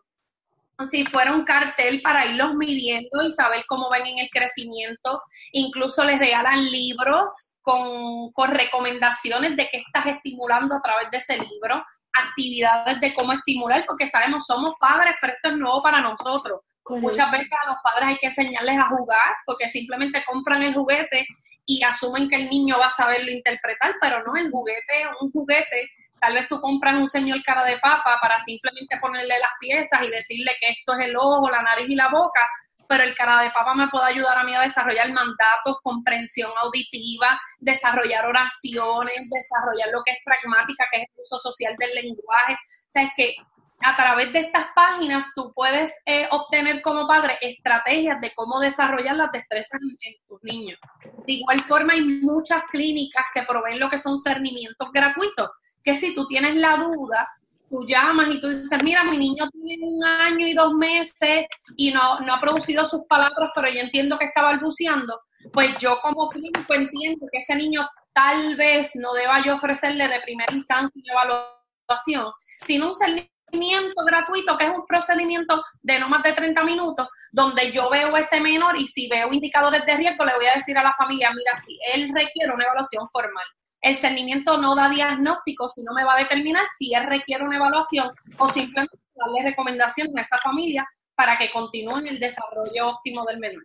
si 0.90 1.04
fuera 1.04 1.33
un 1.33 1.45
cartel 1.45 2.02
para 2.02 2.26
irlos 2.26 2.54
midiendo 2.54 3.23
y 3.23 3.31
saber 3.31 3.64
cómo 3.69 3.88
van 3.90 4.07
en 4.07 4.19
el 4.19 4.28
crecimiento. 4.31 5.23
Incluso 5.52 6.04
les 6.04 6.19
regalan 6.19 6.64
libros 6.71 7.57
con, 7.62 8.33
con 8.33 8.50
recomendaciones 8.50 9.57
de 9.57 9.69
qué 9.71 9.78
estás 9.78 10.07
estimulando 10.07 10.75
a 10.75 10.83
través 10.83 11.11
de 11.11 11.19
ese 11.19 11.38
libro, 11.38 11.85
actividades 12.12 13.00
de 13.00 13.14
cómo 13.14 13.33
estimular, 13.33 13.85
porque 13.87 14.07
sabemos, 14.07 14.47
somos 14.47 14.75
padres, 14.78 15.14
pero 15.21 15.33
esto 15.33 15.49
es 15.49 15.57
nuevo 15.57 15.83
para 15.83 16.00
nosotros. 16.00 16.61
Muchas 16.87 17.31
veces 17.31 17.50
a 17.50 17.71
los 17.71 17.78
padres 17.83 18.11
hay 18.11 18.16
que 18.16 18.26
enseñarles 18.26 18.78
a 18.78 18.88
jugar 18.88 19.35
porque 19.47 19.69
simplemente 19.69 20.23
compran 20.26 20.62
el 20.62 20.75
juguete 20.75 21.26
y 21.64 21.83
asumen 21.83 22.28
que 22.28 22.37
el 22.37 22.50
niño 22.50 22.78
va 22.78 22.88
a 22.88 22.90
saberlo 22.90 23.31
interpretar, 23.31 23.95
pero 24.02 24.23
no, 24.23 24.37
el 24.37 24.50
juguete 24.50 25.04
un 25.21 25.31
juguete. 25.33 25.88
Tal 26.25 26.33
vez 26.33 26.49
tú 26.49 26.59
compras 26.59 26.95
un 26.95 27.07
señor 27.07 27.43
cara 27.45 27.62
de 27.66 27.76
papa 27.81 28.16
para 28.19 28.38
simplemente 28.38 28.97
ponerle 28.99 29.38
las 29.38 29.50
piezas 29.61 30.02
y 30.02 30.09
decirle 30.09 30.52
que 30.59 30.71
esto 30.71 30.95
es 30.95 31.04
el 31.04 31.16
ojo, 31.19 31.50
la 31.50 31.61
nariz 31.61 31.85
y 31.87 31.95
la 31.95 32.09
boca, 32.09 32.40
pero 32.88 33.04
el 33.04 33.14
cara 33.14 33.43
de 33.43 33.50
papa 33.50 33.75
me 33.75 33.88
puede 33.88 34.07
ayudar 34.07 34.38
a 34.38 34.43
mí 34.43 34.54
a 34.54 34.62
desarrollar 34.62 35.12
mandatos, 35.12 35.76
comprensión 35.83 36.50
auditiva, 36.62 37.38
desarrollar 37.59 38.25
oraciones, 38.25 39.16
desarrollar 39.28 39.90
lo 39.93 40.02
que 40.02 40.12
es 40.12 40.19
pragmática, 40.25 40.87
que 40.90 41.02
es 41.02 41.09
el 41.11 41.21
uso 41.21 41.38
social 41.38 41.75
del 41.78 41.95
lenguaje. 41.95 42.54
O 42.54 42.88
sea, 42.88 43.02
es 43.02 43.11
que 43.14 43.35
a 43.83 43.95
través 43.95 44.33
de 44.33 44.40
estas 44.40 44.69
páginas 44.75 45.26
tú 45.35 45.52
puedes 45.54 46.00
eh, 46.07 46.26
obtener 46.31 46.81
como 46.81 47.07
padre 47.07 47.37
estrategias 47.43 48.19
de 48.23 48.33
cómo 48.35 48.61
desarrollar 48.61 49.16
las 49.16 49.31
destrezas 49.31 49.78
en, 49.83 50.14
tus 50.26 50.43
niños. 50.43 50.78
De 51.26 51.35
igual 51.35 51.61
forma, 51.61 51.93
hay 51.93 52.00
muchas 52.00 52.62
clínicas 52.71 53.26
que 53.35 53.43
proveen 53.43 53.78
lo 53.78 53.90
que 53.90 53.99
son 53.99 54.16
cernimientos 54.19 54.88
gratuitos, 54.90 55.50
que 55.85 55.95
si 55.95 56.14
tú 56.14 56.26
tienes 56.26 56.57
la 56.57 56.76
duda, 56.76 57.29
tú 57.69 57.85
llamas 57.87 58.31
y 58.31 58.41
tú 58.41 58.49
dices, 58.49 58.83
mira, 58.83 59.05
mi 59.05 59.19
niño 59.19 59.49
tiene 59.50 59.87
un 59.87 60.05
año 60.05 60.47
y 60.47 60.55
dos 60.55 60.73
meses 60.73 61.47
y 61.76 61.93
no, 61.93 62.21
no 62.21 62.35
ha 62.35 62.41
producido 62.41 62.85
sus 62.85 63.03
palabras, 63.07 63.50
pero 63.55 63.69
yo 63.69 63.81
entiendo 63.81 64.17
que 64.17 64.26
está 64.26 64.43
balbuceando, 64.43 65.21
pues 65.53 65.76
yo 65.79 65.99
como 66.00 66.29
clínico 66.31 66.73
entiendo 66.75 67.26
que 67.31 67.38
ese 67.38 67.55
niño 67.55 67.87
tal 68.12 68.57
vez 68.57 68.93
no 68.95 69.12
deba 69.12 69.43
yo 69.43 69.57
ofrecerle 69.57 70.09
de 70.09 70.21
primera 70.21 70.53
instancia 70.55 70.91
una 70.95 71.12
evaluación, 71.12 72.33
sino 72.61 72.88
un 72.88 72.95
cernimiento 72.95 74.05
gratuito, 74.07 74.57
que 74.57 74.67
es 74.67 74.73
un 74.73 74.87
procedimiento 74.87 75.62
de 75.83 75.99
no 75.99 76.09
más 76.09 76.23
de 76.23 76.33
30 76.33 76.62
minutos, 76.62 77.09
donde 77.33 77.73
yo 77.73 77.91
veo 77.91 78.17
ese 78.17 78.41
menor 78.41 78.79
y 78.79 78.87
si 78.87 79.09
veo 79.09 79.33
indicadores 79.33 79.85
de 79.85 79.97
riesgo, 79.97 80.25
le 80.25 80.35
voy 80.37 80.47
a 80.47 80.55
decir 80.55 80.79
a 80.79 80.83
la 80.83 80.93
familia, 80.93 81.31
mira, 81.35 81.57
si 81.57 81.79
él 81.93 82.11
requiere 82.14 82.55
una 82.55 82.64
evaluación 82.64 83.07
formal. 83.09 83.45
El 83.85 83.97
cernimiento 83.97 84.57
no 84.57 84.75
da 84.75 84.88
diagnóstico, 84.88 85.69
sino 85.69 85.93
me 85.93 86.05
va 86.05 86.14
a 86.14 86.21
determinar 86.21 86.67
si 86.69 86.95
él 86.95 87.05
requiere 87.07 87.45
una 87.45 87.57
evaluación 87.57 88.09
o 88.38 88.49
simplemente 88.49 88.97
darle 89.14 89.50
recomendaciones 89.50 90.17
a 90.17 90.21
esa 90.23 90.38
familia 90.38 90.88
para 91.14 91.37
que 91.37 91.50
continúen 91.50 92.07
el 92.07 92.19
desarrollo 92.19 92.88
óptimo 92.88 93.26
del 93.26 93.41
menor. 93.41 93.62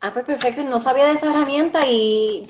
Ah, 0.00 0.12
pues 0.12 0.24
perfecto, 0.24 0.62
no 0.62 0.78
sabía 0.78 1.06
de 1.06 1.14
esa 1.14 1.30
herramienta 1.30 1.84
y 1.84 2.46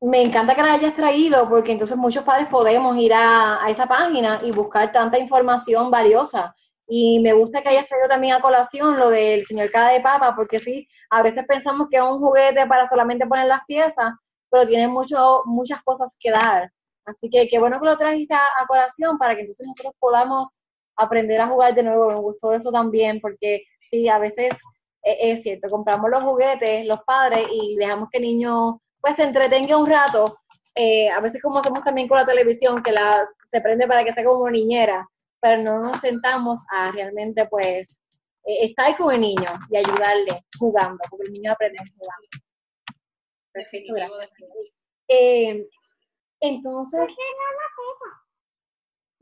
me 0.00 0.22
encanta 0.22 0.54
que 0.54 0.62
la 0.62 0.72
hayas 0.72 0.96
traído 0.96 1.46
porque 1.50 1.72
entonces 1.72 1.98
muchos 1.98 2.24
padres 2.24 2.48
podemos 2.48 2.96
ir 2.96 3.12
a, 3.12 3.60
esa 3.68 3.86
página 3.86 4.40
y 4.42 4.52
buscar 4.52 4.92
tanta 4.92 5.18
información 5.18 5.90
valiosa. 5.90 6.56
Y 6.88 7.20
me 7.20 7.34
gusta 7.34 7.60
que 7.60 7.68
hayas 7.68 7.86
traído 7.86 8.08
también 8.08 8.32
a 8.32 8.40
colación 8.40 8.98
lo 8.98 9.10
del 9.10 9.44
señor 9.44 9.70
cara 9.70 9.92
de 9.92 10.00
papa, 10.00 10.34
porque 10.34 10.58
sí, 10.58 10.88
a 11.10 11.22
veces 11.22 11.44
pensamos 11.46 11.88
que 11.90 11.98
es 11.98 12.02
un 12.02 12.20
juguete 12.20 12.66
para 12.66 12.86
solamente 12.86 13.26
poner 13.26 13.48
las 13.48 13.66
piezas, 13.66 14.14
pero 14.50 14.66
tiene 14.66 14.88
mucho, 14.88 15.42
muchas 15.46 15.82
cosas 15.82 16.16
que 16.18 16.30
dar. 16.30 16.70
Así 17.06 17.30
que 17.30 17.48
qué 17.48 17.58
bueno 17.58 17.80
que 17.80 17.86
lo 17.86 17.96
trajiste 17.96 18.34
a, 18.34 18.66
colación 18.68 19.18
para 19.18 19.34
que 19.34 19.42
entonces 19.42 19.66
nosotros 19.66 19.94
podamos 19.98 20.60
aprender 20.96 21.40
a 21.40 21.48
jugar 21.48 21.74
de 21.74 21.82
nuevo. 21.82 22.08
Me 22.08 22.16
gustó 22.16 22.52
eso 22.52 22.70
también, 22.70 23.20
porque 23.20 23.62
sí, 23.82 24.08
a 24.08 24.18
veces 24.18 24.52
es, 25.02 25.16
es 25.20 25.42
cierto, 25.42 25.70
compramos 25.70 26.10
los 26.10 26.22
juguetes, 26.22 26.86
los 26.86 27.00
padres, 27.04 27.46
y 27.50 27.76
dejamos 27.76 28.08
que 28.10 28.18
el 28.18 28.24
niño 28.24 28.80
pues 29.00 29.16
se 29.16 29.24
entretenga 29.24 29.76
un 29.76 29.86
rato. 29.86 30.36
Eh, 30.74 31.10
a 31.10 31.20
veces 31.20 31.42
como 31.42 31.58
hacemos 31.58 31.82
también 31.82 32.08
con 32.08 32.18
la 32.18 32.26
televisión, 32.26 32.82
que 32.82 32.92
la, 32.92 33.26
se 33.50 33.60
prende 33.60 33.86
para 33.86 34.04
que 34.04 34.12
sea 34.12 34.24
como 34.24 34.48
niñera, 34.50 35.06
pero 35.40 35.62
no 35.62 35.80
nos 35.80 36.00
sentamos 36.00 36.60
a 36.70 36.90
realmente 36.92 37.46
pues 37.46 38.00
eh, 38.44 38.66
estar 38.66 38.96
con 38.96 39.14
el 39.14 39.20
niño 39.20 39.48
y 39.70 39.76
ayudarle 39.76 40.44
jugando, 40.58 40.98
porque 41.08 41.26
el 41.26 41.32
niño 41.32 41.52
aprende 41.52 41.78
jugando. 41.78 42.49
Perfecto, 43.52 43.94
gracias. 43.94 44.30
Eh, 45.08 45.66
entonces... 46.40 47.00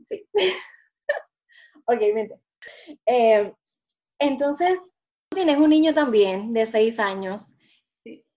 Sí. 0.07 0.27
ok, 1.85 1.99
vente. 1.99 2.39
Eh, 3.05 3.53
entonces, 4.19 4.81
tú 5.29 5.35
tienes 5.35 5.57
un 5.57 5.69
niño 5.69 5.93
también 5.93 6.53
de 6.53 6.65
seis 6.65 6.99
años 6.99 7.55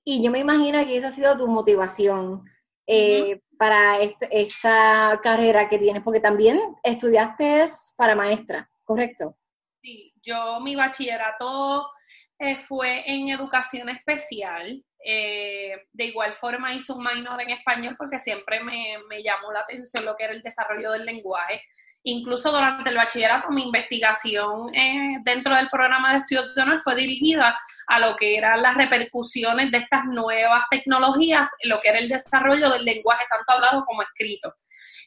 y 0.05 0.23
yo 0.23 0.31
me 0.31 0.41
imagino 0.41 0.85
que 0.85 0.97
esa 0.97 1.09
ha 1.09 1.13
sido 1.13 1.39
tu 1.39 1.47
motivación 1.47 2.45
eh, 2.87 3.41
para 3.57 4.01
esta 4.01 5.21
carrera 5.23 5.69
que 5.69 5.79
tienes, 5.79 6.03
porque 6.03 6.21
también 6.21 6.59
estudiaste 6.83 7.67
para 7.97 8.17
maestra, 8.17 8.69
¿correcto? 8.85 9.37
Sí, 9.81 10.13
yo 10.23 10.59
mi 10.61 10.75
bachillerato 10.75 11.89
eh, 12.39 12.57
fue 12.57 13.09
en 13.09 13.29
educación 13.29 13.89
especial. 13.89 14.85
Eh, 15.05 15.89
de 15.93 16.05
igual 16.05 16.35
forma 16.35 16.75
hice 16.75 16.93
un 16.93 17.03
minor 17.03 17.41
en 17.43 17.51
español 17.51 17.97
porque 17.99 18.19
siempre 18.19 18.63
me, 18.63 18.99
me 19.09 19.23
llamó 19.23 19.51
la 19.53 19.61
atención 19.61 20.05
lo 20.05 20.15
que 20.17 20.25
era 20.25 20.33
el 20.33 20.43
desarrollo 20.43 20.93
del 20.93 21.05
lenguaje. 21.05 21.63
Incluso 22.05 22.51
durante 22.51 22.89
el 22.91 22.97
bachillerato, 22.97 23.51
mi 23.51 23.65
investigación 23.65 24.75
eh, 24.75 25.19
dentro 25.23 25.55
del 25.55 25.69
programa 25.69 26.13
de 26.13 26.19
estudios 26.19 26.55
de 26.55 26.63
honor 26.63 26.81
fue 26.81 26.97
dirigida 26.97 27.57
a 27.87 27.99
lo 28.01 28.17
que 28.17 28.37
eran 28.37 28.61
las 28.61 28.77
repercusiones 28.77 29.71
de 29.71 29.79
estas 29.79 30.05
nuevas 30.07 30.65
tecnologías, 30.69 31.49
lo 31.65 31.79
que 31.79 31.91
era 31.91 31.99
el 31.99 32.09
desarrollo 32.09 32.71
del 32.71 32.85
lenguaje 32.85 33.25
tanto 33.31 33.53
hablado 33.53 33.85
como 33.85 34.03
escrito. 34.03 34.53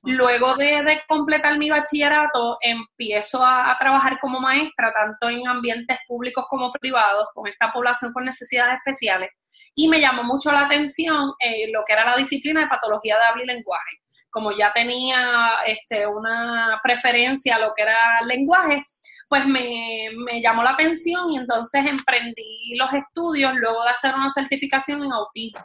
Luego 0.06 0.56
de, 0.56 1.02
completar 1.08 1.58
mi 1.58 1.70
bachillerato, 1.70 2.58
empiezo 2.62 3.44
a, 3.44 3.76
trabajar 3.80 4.20
como 4.20 4.40
maestra, 4.40 4.94
tanto 4.94 5.30
en 5.30 5.48
ambientes 5.48 5.98
públicos 6.08 6.46
como 6.50 6.72
privados, 6.72 7.28
con 7.34 7.48
esta 7.48 7.72
población 7.72 8.14
con 8.14 8.26
necesidades 8.26 8.76
especiales. 8.76 9.32
Y 9.74 9.88
me 9.88 10.00
llamó 10.00 10.24
mucho 10.24 10.52
la 10.52 10.66
atención 10.66 11.34
eh, 11.40 11.72
lo 11.72 11.84
que 11.86 11.94
era 11.94 12.06
la 12.06 12.18
disciplina 12.18 12.62
de 12.62 12.68
patología 12.68 13.18
de 13.18 13.26
habla 13.26 13.44
y 13.44 13.48
lenguaje 13.48 14.00
como 14.36 14.52
ya 14.52 14.74
tenía 14.74 15.60
este, 15.66 16.06
una 16.06 16.82
preferencia 16.84 17.56
a 17.56 17.60
lo 17.60 17.72
que 17.74 17.84
era 17.84 18.22
lenguaje, 18.28 18.84
pues 19.30 19.46
me, 19.46 20.10
llamó 20.44 20.62
la 20.62 20.72
atención 20.72 21.32
y 21.32 21.38
entonces 21.38 21.86
emprendí 21.86 22.76
los 22.78 22.92
estudios 22.92 23.54
luego 23.56 23.82
de 23.84 23.92
hacer 23.92 24.14
una 24.14 24.30
certificación 24.30 25.06
en 25.06 25.14
autismo. 25.14 25.62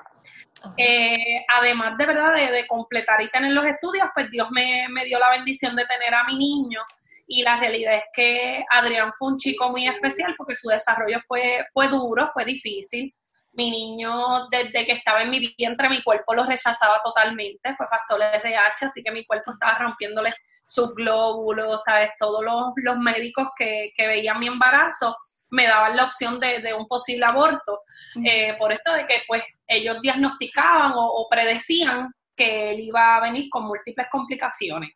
Eh, 0.77 1.45
además 1.57 1.97
de 1.97 2.07
verdad 2.07 2.35
de, 2.35 2.67
completar 2.67 3.23
y 3.23 3.31
tener 3.31 3.53
los 3.53 3.65
estudios, 3.65 4.09
pues 4.15 4.31
Dios 4.31 4.49
me, 4.51 4.87
me 4.91 5.05
dio 5.05 5.19
la 5.19 5.31
bendición 5.31 5.75
de 5.75 5.87
tener 5.87 6.15
a 6.15 6.25
mi 6.25 6.37
niño 6.37 6.81
y 7.27 7.43
la 7.43 7.59
realidad 7.59 7.95
es 7.95 8.05
que 8.13 8.65
Adrián 8.71 9.13
fue 9.17 9.29
un 9.29 9.37
chico 9.37 9.71
muy 9.71 9.87
especial 9.87 10.35
porque 10.37 10.57
su 10.57 10.69
desarrollo 10.69 11.19
fue, 11.21 11.65
fue 11.73 11.87
duro, 11.87 12.29
fue 12.35 12.45
difícil. 12.45 13.15
Mi 13.53 13.71
niño, 13.71 14.49
desde 14.49 14.87
que 14.87 14.93
estaba 14.93 15.23
en 15.23 15.31
mi 15.31 15.55
vientre, 15.59 15.89
mi 15.89 16.03
cuerpo 16.03 16.35
lo 16.35 16.45
rechazaba 16.45 17.01
totalmente, 17.03 17.75
fue 17.77 17.87
factor 17.89 18.23
RH, 18.23 18.87
así 18.87 19.03
que 19.03 19.11
mi 19.11 19.27
cuerpo 19.27 19.53
estaba 19.53 19.79
rompiéndole 19.79 20.33
sus 20.65 20.95
glóbulos, 20.95 21.83
¿sabes? 21.85 22.13
Todos 22.19 22.45
los, 22.45 22.99
médicos 22.99 23.49
que, 23.57 23.93
veían 23.99 24.39
mi 24.39 24.47
embarazo 24.47 25.17
me 25.51 25.67
daban 25.67 25.97
la 25.97 26.05
opción 26.05 26.39
de, 26.39 26.73
un 26.73 26.87
posible 26.87 27.27
aborto, 27.27 27.81
eh, 28.25 28.55
por 28.57 28.73
esto 28.73 28.93
de 28.93 29.07
que 29.07 29.23
pues 29.27 29.43
ellos 29.67 30.01
diagnosticaban 30.01 30.93
o, 30.95 31.27
predecían 31.29 32.13
que 32.37 32.71
él 32.71 32.81
iba 32.81 33.17
a 33.17 33.21
venir 33.21 33.49
con 33.51 33.65
múltiples 33.65 34.07
complicaciones. 34.11 34.91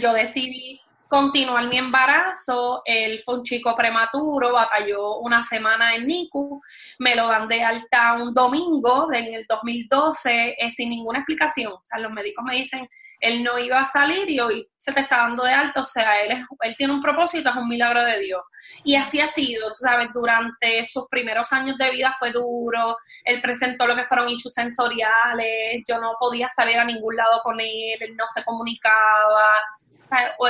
Yo 0.00 0.12
decidí 0.12 0.80
continuar 1.08 1.68
mi 1.68 1.78
embarazo, 1.78 2.82
él 2.84 3.18
fue 3.20 3.36
un 3.36 3.42
chico 3.42 3.74
prematuro, 3.74 4.52
batalló 4.52 5.18
una 5.18 5.42
semana 5.42 5.94
en 5.94 6.06
NICU, 6.06 6.60
me 6.98 7.16
lo 7.16 7.26
dan 7.28 7.48
de 7.48 7.62
alta 7.62 8.14
un 8.14 8.34
domingo 8.34 9.12
en 9.12 9.34
el 9.34 9.46
2012 9.48 10.56
eh, 10.58 10.70
sin 10.70 10.90
ninguna 10.90 11.20
explicación. 11.20 11.72
O 11.72 11.80
sea, 11.84 11.98
los 11.98 12.12
médicos 12.12 12.44
me 12.44 12.56
dicen, 12.56 12.86
él 13.20 13.42
no 13.42 13.58
iba 13.58 13.80
a 13.80 13.84
salir 13.84 14.28
y 14.30 14.38
hoy 14.38 14.68
se 14.76 14.92
te 14.92 15.00
está 15.00 15.18
dando 15.18 15.42
de 15.42 15.52
alta, 15.52 15.80
o 15.80 15.84
sea, 15.84 16.20
él, 16.22 16.44
él 16.60 16.76
tiene 16.76 16.92
un 16.92 17.02
propósito, 17.02 17.50
es 17.50 17.56
un 17.56 17.68
milagro 17.68 18.04
de 18.04 18.20
Dios. 18.20 18.42
Y 18.84 18.94
así 18.94 19.20
ha 19.20 19.28
sido, 19.28 19.72
¿sabes? 19.72 20.10
Durante 20.14 20.84
sus 20.84 21.08
primeros 21.08 21.52
años 21.52 21.76
de 21.78 21.90
vida 21.90 22.14
fue 22.18 22.30
duro, 22.30 22.96
él 23.24 23.40
presentó 23.40 23.86
lo 23.86 23.96
que 23.96 24.04
fueron 24.04 24.28
issues 24.28 24.54
sensoriales, 24.54 25.82
yo 25.88 26.00
no 26.00 26.14
podía 26.18 26.48
salir 26.48 26.78
a 26.78 26.84
ningún 26.84 27.16
lado 27.16 27.40
con 27.42 27.58
él, 27.60 27.96
él 27.98 28.16
no 28.16 28.26
se 28.26 28.44
comunicaba, 28.44 29.50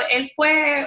él 0.09 0.29
fue, 0.35 0.85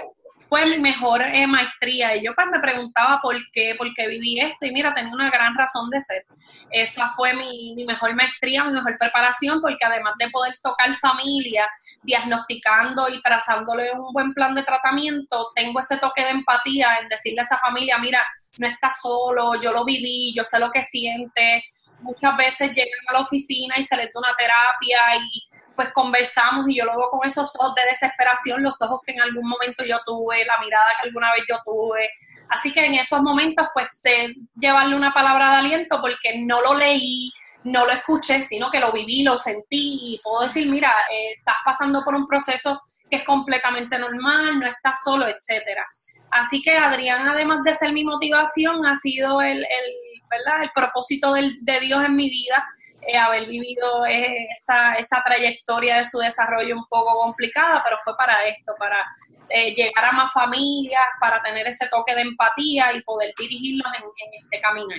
fue 0.48 0.66
mi 0.66 0.78
mejor 0.78 1.22
eh, 1.22 1.46
maestría 1.46 2.16
y 2.16 2.24
yo 2.24 2.34
pues 2.34 2.46
me 2.50 2.60
preguntaba 2.60 3.20
por 3.22 3.36
qué, 3.52 3.74
por 3.76 3.92
qué 3.94 4.06
viví 4.08 4.40
esto 4.40 4.66
y 4.66 4.72
mira, 4.72 4.94
tenía 4.94 5.12
una 5.12 5.30
gran 5.30 5.56
razón 5.56 5.90
de 5.90 6.00
ser. 6.00 6.24
Esa 6.70 7.08
fue 7.10 7.34
mi, 7.34 7.74
mi 7.74 7.84
mejor 7.84 8.14
maestría, 8.14 8.64
mi 8.64 8.72
mejor 8.72 8.96
preparación 8.98 9.60
porque 9.60 9.84
además 9.84 10.14
de 10.18 10.30
poder 10.30 10.54
tocar 10.62 10.94
familia, 10.96 11.68
diagnosticando 12.02 13.08
y 13.08 13.20
trazándole 13.22 13.92
un 13.92 14.12
buen 14.12 14.32
plan 14.34 14.54
de 14.54 14.62
tratamiento, 14.62 15.50
tengo 15.54 15.80
ese 15.80 15.98
toque 15.98 16.24
de 16.24 16.30
empatía 16.30 16.98
en 17.00 17.08
decirle 17.08 17.40
a 17.40 17.44
esa 17.44 17.58
familia, 17.58 17.98
mira, 17.98 18.24
no 18.58 18.66
estás 18.66 19.00
solo, 19.00 19.58
yo 19.60 19.72
lo 19.72 19.84
viví, 19.84 20.34
yo 20.34 20.44
sé 20.44 20.58
lo 20.58 20.70
que 20.70 20.82
siente. 20.82 21.64
Muchas 22.00 22.36
veces 22.36 22.72
llegan 22.72 23.08
a 23.08 23.12
la 23.14 23.20
oficina 23.20 23.76
y 23.78 23.82
se 23.82 23.96
les 23.96 24.12
da 24.12 24.20
una 24.20 24.34
terapia 24.36 25.16
y 25.16 25.48
pues 25.74 25.92
conversamos 25.92 26.68
y 26.68 26.76
yo 26.76 26.84
lo 26.84 26.96
veo 26.96 27.10
con 27.10 27.26
esos 27.26 27.54
ojos 27.58 27.74
de 27.74 27.82
desesperación, 27.88 28.62
los 28.62 28.80
ojos 28.82 29.00
que 29.04 29.12
en 29.12 29.20
algún 29.20 29.48
momento 29.48 29.84
yo 29.84 29.98
tuve, 30.04 30.31
la 30.44 30.58
mirada 30.58 30.86
que 31.00 31.08
alguna 31.08 31.32
vez 31.32 31.44
yo 31.48 31.56
tuve. 31.64 32.10
Así 32.48 32.72
que 32.72 32.84
en 32.84 32.94
esos 32.94 33.22
momentos 33.22 33.66
pues 33.74 34.00
sé 34.00 34.34
llevarle 34.56 34.96
una 34.96 35.12
palabra 35.12 35.50
de 35.50 35.56
aliento 35.56 36.00
porque 36.00 36.38
no 36.38 36.60
lo 36.60 36.74
leí, 36.74 37.32
no 37.64 37.84
lo 37.84 37.92
escuché, 37.92 38.42
sino 38.42 38.70
que 38.70 38.80
lo 38.80 38.92
viví, 38.92 39.22
lo 39.22 39.38
sentí 39.38 39.98
y 40.02 40.20
puedo 40.22 40.42
decir, 40.42 40.68
mira, 40.68 40.92
eh, 41.12 41.34
estás 41.38 41.56
pasando 41.64 42.02
por 42.04 42.14
un 42.14 42.26
proceso 42.26 42.80
que 43.08 43.16
es 43.16 43.24
completamente 43.24 43.98
normal, 43.98 44.58
no 44.58 44.66
estás 44.66 45.02
solo, 45.04 45.26
etcétera. 45.26 45.86
Así 46.30 46.62
que 46.62 46.76
Adrián, 46.76 47.28
además 47.28 47.62
de 47.64 47.74
ser 47.74 47.92
mi 47.92 48.04
motivación, 48.04 48.84
ha 48.86 48.96
sido 48.96 49.40
el, 49.42 49.58
el 49.58 49.94
¿verdad? 50.32 50.62
El 50.62 50.70
propósito 50.74 51.34
de 51.34 51.80
Dios 51.80 52.04
en 52.04 52.16
mi 52.16 52.30
vida, 52.30 52.64
eh, 53.06 53.16
haber 53.16 53.46
vivido 53.46 54.04
esa, 54.06 55.22
trayectoria 55.24 55.98
de 55.98 56.04
su 56.04 56.18
desarrollo 56.18 56.76
un 56.76 56.86
poco 56.88 57.18
complicada, 57.22 57.82
pero 57.84 57.96
fue 58.02 58.16
para 58.16 58.44
esto, 58.44 58.72
para 58.78 59.04
eh, 59.48 59.74
llegar 59.74 60.06
a 60.06 60.12
más 60.12 60.32
familias, 60.32 61.02
para 61.20 61.42
tener 61.42 61.66
ese 61.66 61.88
toque 61.88 62.14
de 62.14 62.22
empatía 62.22 62.92
y 62.94 63.02
poder 63.02 63.32
dirigirlos 63.38 63.86
en, 63.98 64.04
este 64.42 64.60
camino. 64.60 64.94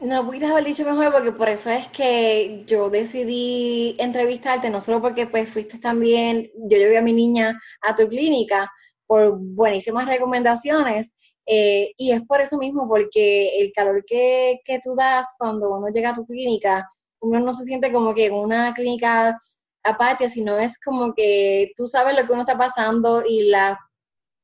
No 0.00 0.26
pudiste 0.26 0.46
haber 0.46 0.64
dicho 0.64 0.84
mejor 0.84 1.12
porque 1.12 1.32
por 1.32 1.48
eso 1.48 1.70
es 1.70 1.86
que 1.88 2.64
yo 2.66 2.90
decidí 2.90 3.96
entrevistarte, 3.98 4.70
no 4.70 4.80
solo 4.80 5.00
porque 5.00 5.26
pues 5.26 5.48
fuiste 5.48 5.78
también, 5.78 6.50
yo 6.68 6.76
llevé 6.76 6.98
a 6.98 7.02
mi 7.02 7.14
niña 7.14 7.58
a 7.82 7.96
tu 7.96 8.06
clínica 8.08 8.70
por 9.06 9.38
buenísimas 9.38 10.06
recomendaciones, 10.06 11.12
eh, 11.46 11.92
y 11.96 12.12
es 12.12 12.22
por 12.22 12.40
eso 12.40 12.58
mismo, 12.58 12.88
porque 12.88 13.60
el 13.60 13.72
calor 13.72 14.04
que, 14.04 14.60
que 14.64 14.80
tú 14.82 14.94
das 14.96 15.28
cuando 15.38 15.70
uno 15.74 15.88
llega 15.88 16.10
a 16.10 16.14
tu 16.14 16.26
clínica, 16.26 16.90
uno 17.20 17.40
no 17.40 17.54
se 17.54 17.64
siente 17.64 17.92
como 17.92 18.14
que 18.14 18.26
en 18.26 18.34
una 18.34 18.74
clínica 18.74 19.38
aparte, 19.84 20.28
sino 20.28 20.58
es 20.58 20.78
como 20.80 21.14
que 21.14 21.72
tú 21.76 21.86
sabes 21.86 22.16
lo 22.16 22.26
que 22.26 22.32
uno 22.32 22.42
está 22.42 22.58
pasando 22.58 23.24
y 23.24 23.48
la, 23.48 23.78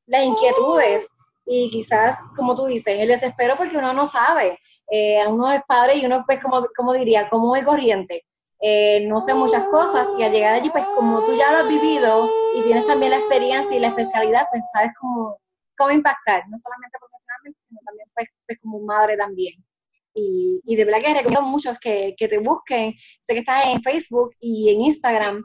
las 0.07 0.25
inquietudes 0.25 1.09
y 1.45 1.69
quizás, 1.71 2.17
como 2.35 2.55
tú 2.55 2.65
dices, 2.65 2.99
el 2.99 3.09
desespero 3.09 3.55
porque 3.57 3.77
uno 3.77 3.93
no 3.93 4.07
sabe. 4.07 4.57
Eh, 4.89 5.25
uno 5.27 5.51
es 5.51 5.61
padre 5.67 5.95
y 5.95 6.05
uno 6.05 6.23
pues 6.25 6.41
como, 6.41 6.65
como 6.75 6.93
diría, 6.93 7.29
como 7.29 7.47
muy 7.47 7.63
corriente. 7.63 8.25
Eh, 8.59 9.05
no 9.07 9.19
sé 9.19 9.33
muchas 9.33 9.65
cosas 9.65 10.07
y 10.17 10.23
al 10.23 10.31
llegar 10.31 10.53
allí 10.53 10.69
pues 10.69 10.85
como 10.95 11.19
tú 11.25 11.35
ya 11.35 11.51
lo 11.51 11.57
has 11.57 11.67
vivido 11.67 12.29
y 12.55 12.61
tienes 12.61 12.87
también 12.87 13.11
la 13.11 13.17
experiencia 13.17 13.75
y 13.75 13.79
la 13.81 13.89
especialidad, 13.89 14.47
pues 14.51 14.63
sabes 14.71 14.91
cómo, 14.99 15.37
cómo 15.77 15.91
impactar, 15.91 16.43
no 16.49 16.57
solamente 16.57 16.97
profesionalmente, 16.99 17.59
sino 17.67 17.79
también 17.85 18.07
pues, 18.13 18.27
pues 18.45 18.59
como 18.61 18.79
madre 18.81 19.17
también. 19.17 19.63
Y, 20.15 20.61
y, 20.65 20.75
de 20.75 20.85
verdad 20.85 21.01
que 21.01 21.13
recomiendo 21.13 21.39
a 21.39 21.49
muchos 21.49 21.79
que, 21.79 22.13
que, 22.15 22.27
te 22.27 22.37
busquen. 22.37 22.93
Sé 23.19 23.33
que 23.33 23.39
estás 23.39 23.65
en 23.65 23.81
Facebook 23.81 24.35
y 24.39 24.69
en 24.69 24.81
Instagram 24.81 25.43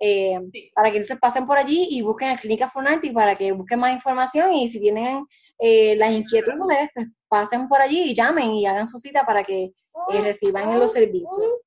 eh, 0.00 0.38
para 0.74 0.92
que 0.92 1.02
se 1.02 1.16
pasen 1.16 1.44
por 1.44 1.58
allí 1.58 1.88
y 1.90 2.02
busquen 2.02 2.30
a 2.30 2.38
Clínica 2.38 2.70
Funarti 2.70 3.10
para 3.10 3.36
que 3.36 3.50
busquen 3.50 3.80
más 3.80 3.94
información 3.94 4.52
y 4.52 4.68
si 4.68 4.80
tienen 4.80 5.26
eh, 5.58 5.96
las 5.96 6.12
inquietudes, 6.12 6.90
pues 6.94 7.08
pasen 7.26 7.68
por 7.68 7.80
allí 7.80 8.02
y 8.02 8.14
llamen 8.14 8.52
y 8.52 8.66
hagan 8.66 8.86
su 8.86 8.98
cita 8.98 9.26
para 9.26 9.42
que 9.42 9.72
eh, 10.12 10.20
reciban 10.22 10.78
los 10.78 10.92
servicios. 10.92 11.62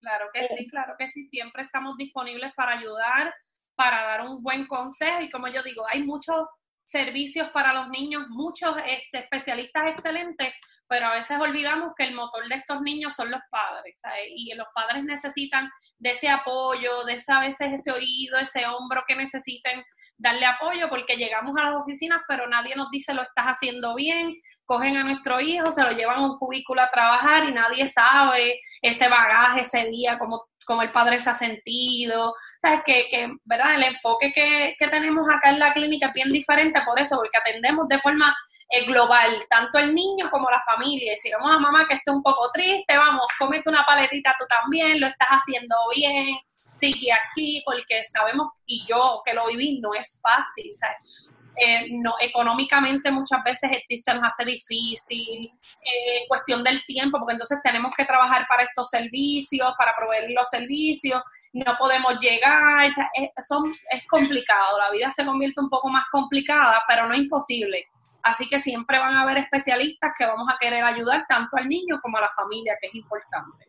Claro 0.00 0.26
que 0.32 0.46
sí, 0.48 0.68
claro 0.68 0.94
que 0.96 1.08
sí. 1.08 1.24
Siempre 1.24 1.64
estamos 1.64 1.96
disponibles 1.96 2.52
para 2.54 2.78
ayudar, 2.78 3.34
para 3.74 4.02
dar 4.02 4.28
un 4.28 4.40
buen 4.40 4.66
consejo 4.68 5.20
y 5.22 5.30
como 5.30 5.48
yo 5.48 5.62
digo, 5.64 5.84
hay 5.88 6.04
muchos 6.04 6.46
servicios 6.92 7.48
para 7.50 7.72
los 7.72 7.88
niños, 7.88 8.28
muchos 8.28 8.76
este, 8.86 9.20
especialistas 9.20 9.84
excelentes, 9.88 10.54
pero 10.86 11.06
a 11.06 11.14
veces 11.14 11.38
olvidamos 11.40 11.92
que 11.96 12.04
el 12.04 12.14
motor 12.14 12.46
de 12.46 12.56
estos 12.56 12.82
niños 12.82 13.14
son 13.14 13.30
los 13.30 13.40
padres, 13.50 14.02
y 14.28 14.52
los 14.54 14.66
padres 14.74 15.02
necesitan 15.04 15.70
de 15.98 16.10
ese 16.10 16.28
apoyo, 16.28 17.04
de 17.04 17.14
ese, 17.14 17.32
a 17.32 17.40
veces 17.40 17.72
ese 17.72 17.90
oído, 17.90 18.38
ese 18.38 18.66
hombro 18.66 19.02
que 19.08 19.16
necesiten 19.16 19.82
darle 20.18 20.44
apoyo, 20.44 20.90
porque 20.90 21.16
llegamos 21.16 21.56
a 21.56 21.70
las 21.70 21.80
oficinas, 21.80 22.20
pero 22.28 22.46
nadie 22.46 22.76
nos 22.76 22.90
dice 22.90 23.14
lo 23.14 23.22
estás 23.22 23.46
haciendo 23.46 23.94
bien, 23.94 24.36
cogen 24.66 24.98
a 24.98 25.04
nuestro 25.04 25.40
hijo, 25.40 25.70
se 25.70 25.82
lo 25.82 25.92
llevan 25.92 26.18
a 26.18 26.26
un 26.26 26.36
cubículo 26.36 26.82
a 26.82 26.90
trabajar 26.90 27.48
y 27.48 27.54
nadie 27.54 27.88
sabe 27.88 28.58
ese 28.82 29.08
bagaje 29.08 29.60
ese 29.60 29.86
día, 29.86 30.18
como 30.18 30.44
cómo 30.64 30.82
el 30.82 30.92
padre 30.92 31.20
se 31.20 31.30
ha 31.30 31.34
sentido, 31.34 32.30
o 32.30 32.34
sea, 32.60 32.82
que, 32.84 33.08
que 33.08 33.28
¿verdad? 33.44 33.76
El 33.76 33.84
enfoque 33.84 34.32
que, 34.32 34.74
que, 34.78 34.86
tenemos 34.88 35.28
acá 35.28 35.50
en 35.50 35.58
la 35.58 35.72
clínica 35.72 36.06
es 36.06 36.12
bien 36.12 36.28
diferente 36.28 36.80
por 36.84 36.98
eso, 36.98 37.16
porque 37.16 37.36
atendemos 37.36 37.88
de 37.88 37.98
forma 37.98 38.34
eh, 38.70 38.84
global, 38.84 39.38
tanto 39.48 39.78
el 39.78 39.94
niño 39.94 40.30
como 40.30 40.50
la 40.50 40.60
familia, 40.60 41.12
y 41.12 41.16
si 41.16 41.30
vamos 41.30 41.50
a 41.50 41.58
mamá 41.58 41.86
que 41.88 41.94
esté 41.94 42.10
un 42.10 42.22
poco 42.22 42.50
triste, 42.52 42.96
vamos, 42.96 43.26
cómete 43.38 43.68
una 43.68 43.84
paletita 43.86 44.34
tú 44.38 44.46
también, 44.46 45.00
lo 45.00 45.06
estás 45.06 45.28
haciendo 45.28 45.74
bien, 45.94 46.36
sigue 46.46 47.12
aquí, 47.12 47.62
porque 47.64 48.02
sabemos, 48.02 48.48
y 48.66 48.84
yo 48.86 49.20
que 49.24 49.34
lo 49.34 49.46
viví, 49.46 49.80
no 49.80 49.94
es 49.94 50.20
fácil, 50.22 50.70
o 50.70 51.41
eh, 51.56 51.86
no, 51.90 52.14
económicamente 52.20 53.10
muchas 53.10 53.42
veces 53.44 53.70
se 53.88 54.14
nos 54.14 54.24
hace 54.24 54.44
difícil, 54.44 55.50
eh, 55.82 56.24
cuestión 56.28 56.64
del 56.64 56.84
tiempo, 56.86 57.18
porque 57.18 57.34
entonces 57.34 57.58
tenemos 57.62 57.94
que 57.94 58.04
trabajar 58.04 58.46
para 58.48 58.62
estos 58.62 58.88
servicios, 58.88 59.72
para 59.76 59.94
proveer 59.96 60.30
los 60.30 60.48
servicios, 60.48 61.22
no 61.52 61.76
podemos 61.78 62.18
llegar, 62.20 62.86
es, 62.86 62.96
es 63.14 64.06
complicado, 64.08 64.78
la 64.78 64.90
vida 64.90 65.10
se 65.10 65.24
convierte 65.24 65.60
un 65.60 65.68
poco 65.68 65.88
más 65.88 66.04
complicada, 66.10 66.82
pero 66.88 67.06
no 67.06 67.14
imposible. 67.14 67.86
Así 68.22 68.48
que 68.48 68.58
siempre 68.58 68.98
van 68.98 69.14
a 69.14 69.22
haber 69.22 69.38
especialistas 69.38 70.12
que 70.16 70.24
vamos 70.24 70.46
a 70.48 70.56
querer 70.60 70.84
ayudar 70.84 71.24
tanto 71.28 71.56
al 71.56 71.68
niño 71.68 71.98
como 72.00 72.18
a 72.18 72.22
la 72.22 72.28
familia, 72.28 72.76
que 72.80 72.86
es 72.88 72.94
importante. 72.94 73.66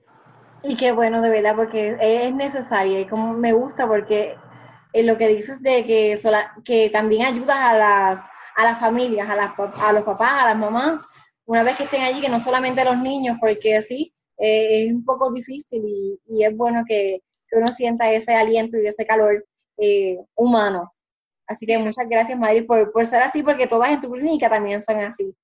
Y 0.62 0.78
qué 0.78 0.91
bueno, 0.91 1.22
de 1.22 1.30
verdad, 1.30 1.56
porque 1.56 1.98
es 2.00 2.34
necesario 2.34 3.00
y 3.00 3.06
como 3.06 3.34
me 3.34 3.52
gusta 3.52 3.88
porque 3.88 4.38
en 4.94 5.08
lo 5.08 5.18
que 5.18 5.28
dices 5.28 5.62
de 5.62 5.86
que, 5.86 6.20
que 6.64 6.90
también 6.90 7.26
ayudas 7.26 7.58
a 7.58 7.76
las, 7.76 8.20
a 8.56 8.64
las 8.64 8.80
familias, 8.80 9.30
a, 9.30 9.36
las, 9.36 9.52
a 9.58 9.92
los 9.92 10.04
papás, 10.04 10.44
a 10.44 10.50
las 10.50 10.58
mamás, 10.58 11.08
una 11.46 11.64
vez 11.64 11.76
que 11.76 11.84
estén 11.84 12.04
allí, 12.04 12.22
que 12.22 12.30
no 12.30 12.40
solamente 12.40 12.82
a 12.82 12.86
los 12.86 12.98
niños, 12.98 13.38
porque 13.42 13.82
sí, 13.82 14.14
eh, 14.38 14.86
es 14.86 14.94
un 14.94 15.04
poco 15.04 15.32
difícil 15.32 15.84
y, 15.86 16.20
y 16.28 16.46
es 16.46 16.56
bueno 16.56 16.84
que, 16.88 17.20
que 17.48 17.58
uno 17.58 17.68
sienta 17.68 18.12
ese 18.12 18.34
aliento 18.34 18.78
y 18.78 18.88
ese 18.88 19.06
calor 19.06 19.46
eh, 19.78 20.18
humano. 20.36 20.94
Así 21.48 21.66
que 21.66 21.78
muchas 21.78 22.08
gracias, 22.08 22.40
Madrid, 22.40 22.66
por, 22.66 22.92
por 22.92 23.06
ser 23.06 23.22
así, 23.22 23.44
porque 23.44 23.68
todas 23.68 23.90
en 23.90 24.00
tu 24.00 24.12
clínica 24.12 24.50
también 24.50 24.82
son 24.82 25.00
así. 25.00 25.36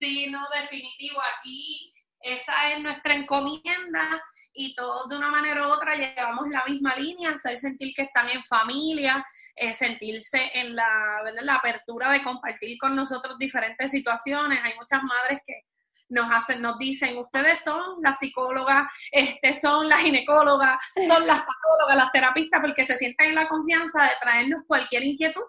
Sí, 0.00 0.26
no, 0.30 0.40
definitivo. 0.62 1.18
Aquí 1.38 1.92
esa 2.22 2.72
es 2.72 2.80
nuestra 2.80 3.14
encomienda 3.14 4.22
y 4.52 4.74
todos 4.74 5.08
de 5.08 5.16
una 5.16 5.30
manera 5.30 5.66
u 5.66 5.70
otra 5.70 5.94
llevamos 5.94 6.48
la 6.48 6.64
misma 6.64 6.96
línea, 6.96 7.30
hacer 7.30 7.58
sentir 7.58 7.94
que 7.94 8.02
están 8.02 8.28
en 8.30 8.42
familia, 8.44 9.24
eh, 9.56 9.74
sentirse 9.74 10.50
en 10.54 10.74
la, 10.74 11.22
la 11.42 11.54
apertura 11.56 12.10
de 12.10 12.22
compartir 12.22 12.78
con 12.78 12.96
nosotros 12.96 13.38
diferentes 13.38 13.90
situaciones. 13.90 14.60
Hay 14.62 14.74
muchas 14.76 15.02
madres 15.02 15.40
que 15.46 15.64
nos 16.08 16.30
hacen, 16.32 16.60
nos 16.60 16.78
dicen, 16.78 17.16
ustedes 17.18 17.62
son 17.62 18.02
las 18.02 18.18
psicólogas, 18.18 18.92
este, 19.12 19.54
son 19.54 19.88
las 19.88 20.00
ginecólogas, 20.00 20.76
son 21.06 21.26
las 21.26 21.38
patólogas, 21.38 21.96
las 21.96 22.12
terapistas, 22.12 22.60
porque 22.60 22.84
se 22.84 22.98
sienten 22.98 23.28
en 23.28 23.34
la 23.36 23.48
confianza 23.48 24.02
de 24.02 24.10
traernos 24.20 24.64
cualquier 24.66 25.04
inquietud 25.04 25.44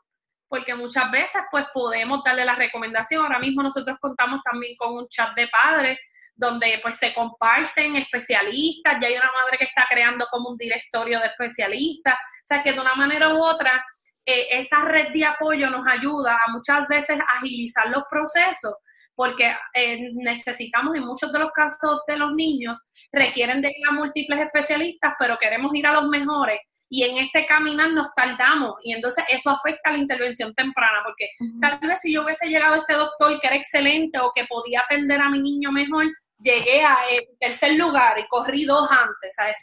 porque 0.51 0.75
muchas 0.75 1.09
veces 1.09 1.41
pues 1.49 1.65
podemos 1.73 2.25
darle 2.25 2.43
la 2.43 2.55
recomendación. 2.55 3.23
Ahora 3.23 3.39
mismo 3.39 3.63
nosotros 3.63 3.97
contamos 4.01 4.41
también 4.43 4.75
con 4.75 4.93
un 4.97 5.07
chat 5.07 5.33
de 5.33 5.47
padres 5.47 5.97
donde 6.41 6.79
pues 6.81 6.97
se 6.97 7.13
comparten 7.13 7.95
especialistas, 7.95 8.97
ya 8.99 9.07
hay 9.07 9.15
una 9.15 9.31
madre 9.31 9.59
que 9.59 9.65
está 9.65 9.85
creando 9.87 10.25
como 10.31 10.49
un 10.49 10.57
directorio 10.57 11.19
de 11.19 11.27
especialistas, 11.27 12.15
o 12.15 12.45
sea 12.45 12.63
que 12.63 12.73
de 12.73 12.79
una 12.79 12.95
manera 12.95 13.31
u 13.35 13.43
otra 13.43 13.83
eh, 14.25 14.47
esa 14.49 14.81
red 14.81 15.09
de 15.13 15.23
apoyo 15.23 15.69
nos 15.69 15.85
ayuda 15.85 16.33
a 16.33 16.51
muchas 16.51 16.87
veces 16.87 17.19
agilizar 17.35 17.89
los 17.89 18.03
procesos 18.09 18.73
porque 19.13 19.53
eh, 19.75 20.13
necesitamos 20.15 20.95
en 20.95 21.05
muchos 21.05 21.31
de 21.31 21.37
los 21.37 21.51
casos 21.51 22.01
de 22.07 22.17
los 22.17 22.33
niños 22.33 22.91
requieren 23.11 23.61
de 23.61 23.67
ir 23.67 23.87
a 23.87 23.91
múltiples 23.91 24.39
especialistas, 24.39 25.13
pero 25.19 25.37
queremos 25.37 25.71
ir 25.75 25.85
a 25.85 25.93
los 25.93 26.07
mejores 26.07 26.59
y 26.89 27.03
en 27.03 27.17
ese 27.17 27.45
caminar 27.45 27.91
nos 27.91 28.13
tardamos 28.15 28.73
y 28.83 28.93
entonces 28.93 29.23
eso 29.29 29.49
afecta 29.49 29.89
a 29.89 29.93
la 29.93 29.99
intervención 29.99 30.53
temprana 30.53 30.99
porque 31.05 31.29
tal 31.61 31.79
vez 31.87 32.01
si 32.01 32.13
yo 32.13 32.23
hubiese 32.23 32.49
llegado 32.49 32.73
a 32.73 32.77
este 32.79 32.95
doctor 32.95 33.39
que 33.39 33.47
era 33.47 33.55
excelente 33.55 34.19
o 34.19 34.31
que 34.35 34.45
podía 34.45 34.81
atender 34.81 35.21
a 35.21 35.29
mi 35.29 35.39
niño 35.39 35.71
mejor, 35.71 36.05
llegué 36.41 36.83
a 36.83 36.97
el 37.11 37.37
tercer 37.39 37.73
lugar 37.73 38.19
y 38.19 38.27
corrí 38.27 38.65
dos 38.65 38.89
antes, 38.91 39.35
¿sabes? 39.35 39.57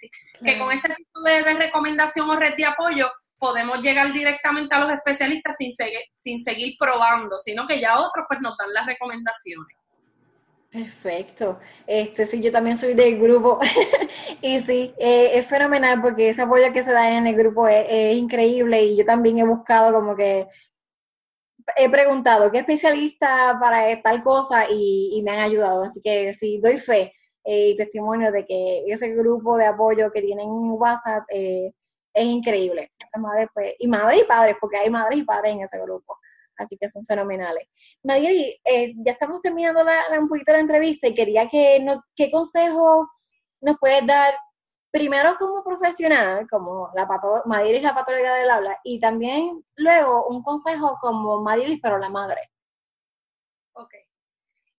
Que 0.44 0.58
con 0.58 0.70
ese 0.72 0.88
tipo 0.88 1.20
de, 1.22 1.42
recomendación 1.54 2.30
o 2.30 2.36
red 2.36 2.54
de 2.56 2.64
apoyo 2.66 3.10
podemos 3.38 3.80
llegar 3.80 4.12
directamente 4.12 4.74
a 4.74 4.80
los 4.80 4.90
especialistas 4.90 5.56
sin, 5.56 5.72
seguir, 5.72 6.00
sin 6.14 6.40
seguir 6.40 6.74
probando, 6.78 7.38
sino 7.38 7.66
que 7.66 7.80
ya 7.80 7.98
otros 7.98 8.26
pues 8.28 8.40
nos 8.40 8.56
dan 8.56 8.72
las 8.72 8.86
recomendaciones. 8.86 9.78
Perfecto. 10.70 11.58
Este, 11.86 12.26
sí, 12.26 12.42
yo 12.42 12.52
también 12.52 12.76
soy 12.76 12.92
del 12.92 13.18
grupo 13.18 13.58
y 14.42 14.60
sí, 14.60 14.94
eh, 14.98 15.30
es 15.32 15.46
fenomenal 15.46 16.02
porque 16.02 16.28
ese 16.28 16.42
apoyo 16.42 16.72
que 16.74 16.82
se 16.82 16.92
da 16.92 17.10
en 17.10 17.26
el 17.26 17.34
grupo 17.34 17.66
es, 17.66 18.16
increíble 18.16 18.82
y 18.82 18.98
yo 18.98 19.04
también 19.06 19.38
he 19.38 19.46
buscado 19.46 19.92
como 19.92 20.14
que 20.14 20.46
he 21.76 21.88
preguntado 21.90 22.50
qué 22.50 22.58
especialista 22.58 23.56
para 23.60 24.00
tal 24.02 24.22
cosa 24.22 24.66
y, 24.70 25.20
me 25.24 25.32
han 25.32 25.40
ayudado. 25.40 25.84
Así 25.84 26.00
que 26.02 26.32
sí, 26.32 26.60
doy 26.60 26.78
fe 26.78 27.12
eh, 27.44 27.70
y 27.70 27.76
testimonio 27.76 28.32
de 28.32 28.44
que 28.44 28.84
ese 28.86 29.14
grupo 29.14 29.56
de 29.56 29.66
apoyo 29.66 30.10
que 30.12 30.22
tienen 30.22 30.48
en 30.48 30.72
WhatsApp 30.72 31.24
eh, 31.30 31.72
es 32.14 32.24
increíble. 32.24 32.92
pues, 33.54 33.74
y 33.78 33.88
madres 33.88 34.22
y 34.22 34.24
padres, 34.24 34.56
porque 34.60 34.78
hay 34.78 34.90
madres 34.90 35.18
y 35.20 35.24
padres 35.24 35.52
en 35.52 35.62
ese 35.62 35.78
grupo 35.80 36.18
así 36.58 36.76
que 36.76 36.88
son 36.88 37.04
fenomenales. 37.04 37.68
Maggie, 38.02 38.60
eh, 38.64 38.92
ya 38.96 39.12
estamos 39.12 39.40
terminando 39.42 39.82
la, 39.84 40.02
un 40.20 40.28
poquito 40.28 40.52
la 40.52 40.60
entrevista 40.60 41.08
y 41.08 41.14
quería 41.14 41.48
que, 41.48 41.80
no, 41.80 42.02
¿qué 42.16 42.30
consejo 42.30 43.08
nos 43.60 43.76
puedes 43.78 44.06
dar 44.06 44.34
primero 44.90 45.36
como 45.38 45.62
profesional, 45.62 46.46
como 46.48 46.90
la 46.94 47.06
Madiris, 47.46 47.82
la 47.82 47.94
patología 47.94 48.34
del 48.34 48.50
habla, 48.50 48.78
y 48.84 49.00
también 49.00 49.64
luego 49.76 50.26
un 50.28 50.42
consejo 50.42 50.98
como 51.00 51.42
Madiris, 51.42 51.80
pero 51.82 51.98
la 51.98 52.08
madre. 52.08 52.50
Ok. 53.72 53.94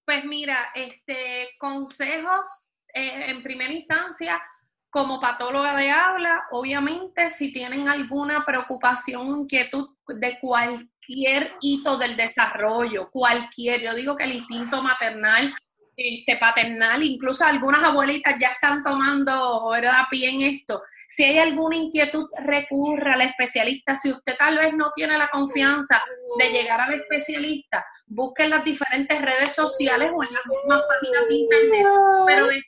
Pues 0.06 0.26
mira, 0.26 0.72
este, 0.74 1.50
consejos 1.60 2.67
eh, 2.93 3.30
en 3.30 3.43
primera 3.43 3.72
instancia, 3.72 4.41
como 4.89 5.19
patóloga 5.19 5.76
de 5.76 5.91
habla, 5.91 6.48
obviamente 6.52 7.30
si 7.30 7.54
tienen 7.54 7.88
alguna 7.88 8.43
preocupación, 8.43 9.28
inquietud 9.28 9.89
de 10.08 10.39
cualquier 10.39 11.54
hito 11.62 11.98
del 11.98 12.17
desarrollo, 12.17 13.10
cualquier, 13.12 13.82
yo 13.82 13.93
digo 13.93 14.15
que 14.15 14.24
el 14.24 14.34
instinto 14.34 14.82
maternal, 14.82 15.54
este, 16.01 16.38
paternal, 16.38 17.03
incluso 17.03 17.43
algunas 17.45 17.83
abuelitas 17.83 18.35
ya 18.39 18.47
están 18.47 18.83
tomando 18.83 19.69
¿verdad? 19.69 20.03
pie 20.09 20.29
en 20.29 20.41
esto. 20.41 20.81
Si 21.07 21.23
hay 21.23 21.39
alguna 21.39 21.75
inquietud, 21.75 22.29
recurra 22.38 23.15
al 23.15 23.21
especialista. 23.21 23.95
Si 23.95 24.12
usted 24.12 24.35
tal 24.38 24.57
vez 24.57 24.73
no 24.73 24.91
tiene 24.95 25.17
la 25.17 25.29
confianza 25.29 26.01
de 26.38 26.51
llegar 26.51 26.79
al 26.79 26.93
especialista, 26.93 27.85
busque 28.07 28.43
en 28.43 28.51
las 28.51 28.63
diferentes 28.63 29.21
redes 29.21 29.53
sociales 29.53 30.12
o 30.15 30.23
en 30.23 30.33
las 30.33 30.45
mismas 30.45 30.81
páginas 30.83 31.27
de 31.27 31.35
internet, 31.35 31.85
pero 32.25 32.47
de 32.47 32.63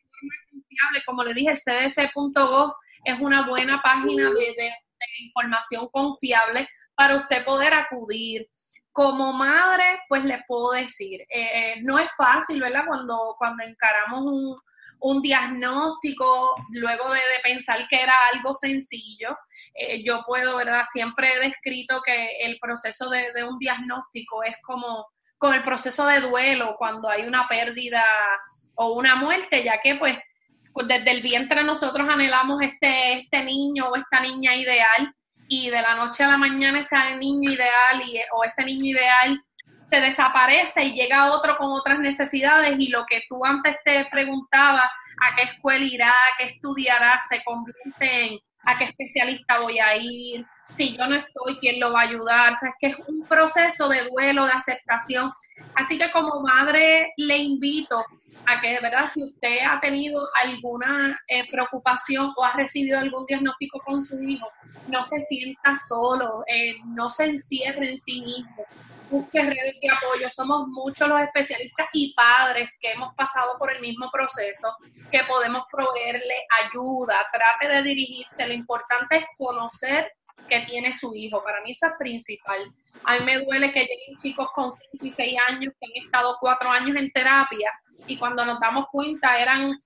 como 1.05 1.23
le 1.23 1.33
dije, 1.33 1.53
cdc.gov 1.55 2.73
es 3.05 3.19
una 3.19 3.47
buena 3.47 3.81
página 3.81 4.29
de, 4.29 4.73
información 5.23 5.87
confiable 5.91 6.67
para 6.95 7.17
usted 7.17 7.43
poder 7.43 7.73
acudir. 7.73 8.47
Como 8.91 9.33
madre, 9.33 10.01
pues 10.09 10.23
le 10.23 10.43
puedo 10.47 10.71
decir, 10.71 11.25
eh, 11.29 11.75
no 11.81 11.97
es 11.97 12.09
fácil, 12.17 12.61
¿verdad? 12.61 12.83
Cuando, 12.87 13.35
cuando 13.37 13.63
encaramos 13.63 14.25
un, 14.25 15.21
diagnóstico, 15.21 16.55
luego 16.69 17.11
de, 17.11 17.19
pensar 17.41 17.87
que 17.87 18.01
era 18.01 18.13
algo 18.33 18.53
sencillo, 18.53 19.35
eh, 19.73 20.03
yo 20.03 20.23
puedo, 20.27 20.57
¿verdad? 20.57 20.83
Siempre 20.91 21.33
he 21.33 21.39
descrito 21.39 22.01
que 22.01 22.41
el 22.41 22.59
proceso 22.59 23.09
de, 23.09 23.31
de 23.33 23.43
un 23.43 23.57
diagnóstico 23.57 24.43
es 24.43 24.55
como 24.63 25.07
como 25.37 25.55
el 25.55 25.63
proceso 25.63 26.05
de 26.05 26.19
duelo 26.19 26.75
cuando 26.77 27.09
hay 27.09 27.23
una 27.23 27.47
pérdida 27.47 28.03
o 28.75 28.93
una 28.93 29.15
muerte, 29.15 29.63
ya 29.63 29.81
que 29.81 29.95
pues 29.95 30.15
pues, 30.73 30.87
desde 30.87 31.11
el 31.11 31.21
vientre 31.21 31.63
nosotros 31.63 32.07
anhelamos 32.07 32.61
este, 32.61 33.13
este 33.13 33.43
niño 33.43 33.89
o 33.89 33.95
esta 33.95 34.19
niña 34.21 34.55
ideal 34.55 35.13
y 35.51 35.69
de 35.69 35.81
la 35.81 35.95
noche 35.95 36.23
a 36.23 36.29
la 36.29 36.37
mañana 36.37 36.79
ese 36.79 36.95
niño 37.17 37.51
ideal 37.51 38.01
y, 38.05 38.17
o 38.33 38.45
ese 38.45 38.63
niño 38.63 38.85
ideal 38.85 39.43
se 39.89 39.99
desaparece 39.99 40.85
y 40.85 40.93
llega 40.93 41.33
otro 41.33 41.57
con 41.57 41.73
otras 41.73 41.99
necesidades 41.99 42.77
y 42.79 42.87
lo 42.87 43.05
que 43.05 43.23
tú 43.27 43.43
antes 43.43 43.75
te 43.83 44.07
preguntabas, 44.09 44.85
a 44.85 45.35
qué 45.35 45.43
escuela 45.43 45.85
irá, 45.85 46.09
a 46.09 46.37
qué 46.37 46.45
estudiará, 46.45 47.19
se 47.19 47.43
convierte 47.43 48.27
en 48.27 48.39
a 48.65 48.77
qué 48.77 48.85
especialista 48.85 49.59
voy 49.59 49.79
a 49.79 49.95
ir, 49.95 50.45
si 50.75 50.95
yo 50.95 51.05
no 51.07 51.15
estoy, 51.15 51.57
¿quién 51.59 51.79
lo 51.79 51.91
va 51.91 52.01
a 52.01 52.03
ayudar? 52.03 52.53
Es 52.53 52.59
que 52.79 52.87
es 52.87 52.95
un 53.07 53.25
proceso 53.27 53.89
de 53.89 54.07
duelo, 54.09 54.45
de 54.45 54.51
aceptación. 54.51 55.31
Así 55.75 55.97
que 55.97 56.11
como 56.11 56.41
madre 56.41 57.11
le 57.17 57.37
invito 57.37 58.03
a 58.45 58.61
que, 58.61 58.69
de 58.69 58.79
verdad, 58.79 59.07
si 59.07 59.23
usted 59.23 59.59
ha 59.67 59.79
tenido 59.79 60.27
alguna 60.41 61.19
eh, 61.27 61.49
preocupación 61.51 62.33
o 62.35 62.43
ha 62.43 62.53
recibido 62.53 62.99
algún 62.99 63.25
diagnóstico 63.25 63.79
con 63.85 64.03
su 64.03 64.19
hijo, 64.19 64.47
no 64.87 65.03
se 65.03 65.21
sienta 65.21 65.75
solo, 65.75 66.41
eh, 66.47 66.75
no 66.85 67.09
se 67.09 67.25
encierre 67.25 67.91
en 67.91 67.97
sí 67.97 68.21
mismo 68.21 68.65
busque 69.11 69.41
redes 69.43 69.75
de 69.81 69.89
apoyo. 69.89 70.29
Somos 70.29 70.67
muchos 70.69 71.07
los 71.07 71.21
especialistas 71.21 71.87
y 71.93 72.13
padres 72.15 72.77
que 72.81 72.91
hemos 72.91 73.13
pasado 73.13 73.57
por 73.59 73.71
el 73.75 73.81
mismo 73.81 74.09
proceso, 74.11 74.75
que 75.11 75.19
podemos 75.25 75.63
proveerle 75.71 76.35
ayuda. 76.63 77.27
Trate 77.31 77.67
de 77.67 77.83
dirigirse. 77.83 78.47
Lo 78.47 78.53
importante 78.53 79.17
es 79.17 79.25
conocer 79.37 80.11
que 80.49 80.61
tiene 80.61 80.93
su 80.93 81.13
hijo. 81.13 81.43
Para 81.43 81.61
mí 81.61 81.71
eso 81.71 81.87
es 81.87 81.93
principal. 81.99 82.73
A 83.03 83.17
mí 83.17 83.25
me 83.25 83.39
duele 83.39 83.71
que 83.71 83.81
lleguen 83.81 84.15
chicos 84.21 84.47
con 84.55 84.71
5 84.71 85.05
y 85.05 85.11
6 85.11 85.37
años 85.49 85.73
que 85.79 85.85
han 85.85 86.05
estado 86.05 86.37
4 86.39 86.69
años 86.69 86.95
en 86.95 87.11
terapia 87.11 87.71
y 88.07 88.17
cuando 88.17 88.45
nos 88.45 88.59
damos 88.59 88.87
cuenta 88.91 89.39
eran 89.39 89.77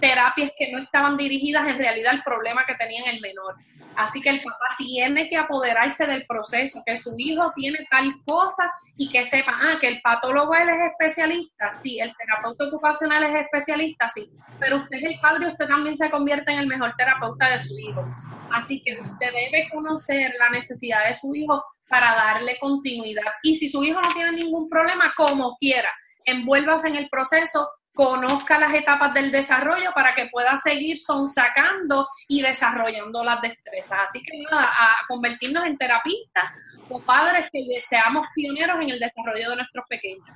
terapias 0.00 0.50
que 0.56 0.70
no 0.72 0.78
estaban 0.78 1.16
dirigidas 1.16 1.66
en 1.68 1.78
realidad 1.78 2.12
al 2.12 2.22
problema 2.22 2.64
que 2.66 2.74
tenían 2.74 3.06
el 3.08 3.20
menor. 3.20 3.56
Así 3.96 4.20
que 4.20 4.30
el 4.30 4.42
papá 4.42 4.74
tiene 4.78 5.28
que 5.28 5.36
apoderarse 5.36 6.06
del 6.06 6.26
proceso, 6.26 6.82
que 6.84 6.96
su 6.96 7.14
hijo 7.16 7.52
tiene 7.54 7.86
tal 7.90 8.12
cosa 8.26 8.70
y 8.96 9.08
que 9.08 9.24
sepa, 9.24 9.56
ah, 9.62 9.78
que 9.80 9.88
el 9.88 10.00
patólogo 10.02 10.54
él 10.54 10.68
es 10.68 10.80
especialista, 10.80 11.70
sí, 11.70 11.98
el 12.00 12.12
terapeuta 12.16 12.66
ocupacional 12.66 13.22
es 13.24 13.42
especialista, 13.42 14.08
sí, 14.08 14.30
pero 14.58 14.78
usted 14.78 14.96
es 14.96 15.04
el 15.04 15.20
padre 15.20 15.46
usted 15.46 15.66
también 15.66 15.96
se 15.96 16.10
convierte 16.10 16.52
en 16.52 16.58
el 16.58 16.66
mejor 16.66 16.94
terapeuta 16.96 17.50
de 17.50 17.58
su 17.58 17.78
hijo. 17.78 18.04
Así 18.52 18.82
que 18.84 19.00
usted 19.00 19.32
debe 19.32 19.68
conocer 19.72 20.32
la 20.38 20.50
necesidad 20.50 21.06
de 21.06 21.14
su 21.14 21.34
hijo 21.34 21.64
para 21.88 22.14
darle 22.14 22.56
continuidad. 22.60 23.32
Y 23.42 23.56
si 23.56 23.68
su 23.68 23.82
hijo 23.84 24.00
no 24.00 24.08
tiene 24.08 24.32
ningún 24.32 24.68
problema, 24.68 25.12
como 25.16 25.56
quiera, 25.56 25.90
envuélvase 26.24 26.88
en 26.88 26.96
el 26.96 27.08
proceso 27.08 27.68
conozca 27.94 28.58
las 28.58 28.74
etapas 28.74 29.14
del 29.14 29.30
desarrollo 29.30 29.92
para 29.94 30.14
que 30.14 30.26
pueda 30.26 30.58
seguir 30.58 31.00
sonsacando 31.00 32.08
y 32.26 32.42
desarrollando 32.42 33.22
las 33.22 33.40
destrezas. 33.40 33.98
Así 34.04 34.22
que 34.22 34.36
nada, 34.50 34.64
a 34.64 34.94
convertirnos 35.08 35.64
en 35.64 35.78
terapistas 35.78 36.44
o 36.90 37.00
padres 37.00 37.48
que 37.52 37.80
seamos 37.80 38.26
pioneros 38.34 38.80
en 38.80 38.90
el 38.90 38.98
desarrollo 38.98 39.50
de 39.50 39.56
nuestros 39.56 39.84
pequeños. 39.88 40.26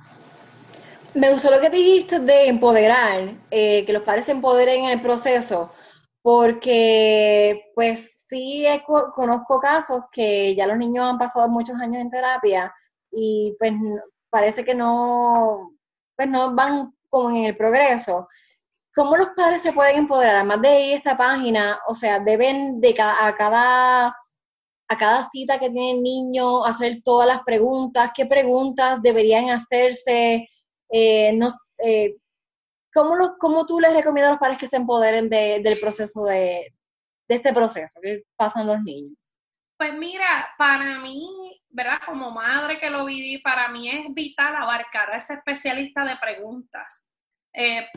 Me 1.13 1.31
gustó 1.33 1.51
lo 1.51 1.59
que 1.59 1.69
dijiste 1.69 2.19
de 2.19 2.47
empoderar, 2.47 3.33
eh, 3.51 3.83
que 3.85 3.93
los 3.93 4.03
padres 4.03 4.25
se 4.25 4.31
empoderen 4.31 4.85
en 4.85 4.91
el 4.91 5.01
proceso, 5.01 5.73
porque 6.21 7.71
pues 7.75 8.25
sí 8.29 8.65
conozco 9.15 9.59
casos 9.59 10.03
que 10.11 10.55
ya 10.55 10.67
los 10.67 10.77
niños 10.77 11.09
han 11.09 11.17
pasado 11.17 11.49
muchos 11.49 11.75
años 11.81 12.01
en 12.01 12.11
terapia 12.11 12.73
y 13.11 13.55
pues 13.57 13.73
parece 14.29 14.63
que 14.63 14.75
no, 14.75 15.71
pues 16.15 16.29
no 16.29 16.53
van 16.53 16.93
como 17.09 17.29
en 17.29 17.45
el 17.45 17.57
progreso. 17.57 18.27
¿Cómo 18.93 19.17
los 19.17 19.29
padres 19.35 19.61
se 19.61 19.73
pueden 19.73 19.97
empoderar? 19.97 20.35
Además 20.37 20.61
de 20.61 20.81
ir 20.81 20.93
a 20.93 20.97
esta 20.97 21.17
página, 21.17 21.79
o 21.87 21.95
sea, 21.95 22.19
deben 22.19 22.81
de 22.81 22.93
cada, 22.95 23.27
a 23.27 23.35
cada 23.35 24.15
a 24.89 24.97
cada 24.97 25.23
cita 25.23 25.59
que 25.59 25.69
tiene 25.69 25.91
el 25.91 26.01
niño 26.01 26.65
hacer 26.65 27.01
todas 27.03 27.27
las 27.27 27.43
preguntas, 27.43 28.11
qué 28.15 28.25
preguntas 28.25 28.99
deberían 29.03 29.51
hacerse, 29.51 30.49
eh, 30.89 31.39
eh, 31.77 32.15
¿cómo, 32.91 33.15
los, 33.15 33.31
¿cómo 33.39 33.67
tú 33.67 33.79
les 33.79 33.93
recomiendas 33.93 34.29
a 34.29 34.33
los 34.33 34.39
padres 34.39 34.57
que 34.57 34.67
se 34.67 34.77
empoderen 34.77 35.29
del 35.29 35.79
proceso 35.79 36.25
de 36.25 36.73
este 37.27 37.53
proceso 37.53 37.99
que 38.01 38.23
pasan 38.35 38.65
los 38.65 38.81
niños? 38.81 39.35
Pues 39.79 39.93
mira, 39.93 40.53
para 40.57 40.99
mí, 40.99 41.57
¿verdad? 41.69 42.01
Como 42.05 42.31
madre 42.31 42.77
que 42.77 42.89
lo 42.89 43.05
viví, 43.05 43.37
para 43.37 43.69
mí 43.69 43.89
es 43.89 44.13
vital 44.13 44.53
abarcar 44.57 45.09
a 45.09 45.15
ese 45.15 45.35
especialista 45.35 46.03
de 46.03 46.17
preguntas. 46.17 47.07
Eh, 47.53 47.87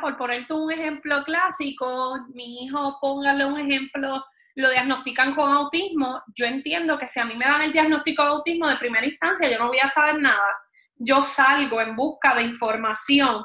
Por 0.00 0.16
ponerte 0.16 0.54
un 0.54 0.72
ejemplo 0.72 1.22
clásico, 1.24 2.16
mi 2.32 2.64
hijo, 2.64 2.96
póngale 3.02 3.44
un 3.44 3.60
ejemplo, 3.60 4.24
lo 4.54 4.70
diagnostican 4.70 5.34
con 5.34 5.52
autismo. 5.52 6.22
Yo 6.34 6.46
entiendo 6.46 6.98
que 6.98 7.06
si 7.06 7.20
a 7.20 7.26
mí 7.26 7.36
me 7.36 7.44
dan 7.44 7.60
el 7.60 7.72
diagnóstico 7.72 8.22
de 8.22 8.28
autismo 8.30 8.66
de 8.66 8.76
primera 8.76 9.04
instancia, 9.04 9.50
yo 9.50 9.58
no 9.58 9.68
voy 9.68 9.80
a 9.82 9.88
saber 9.88 10.18
nada. 10.18 10.58
Yo 10.94 11.22
salgo 11.22 11.82
en 11.82 11.94
busca 11.94 12.34
de 12.34 12.44
información 12.44 13.44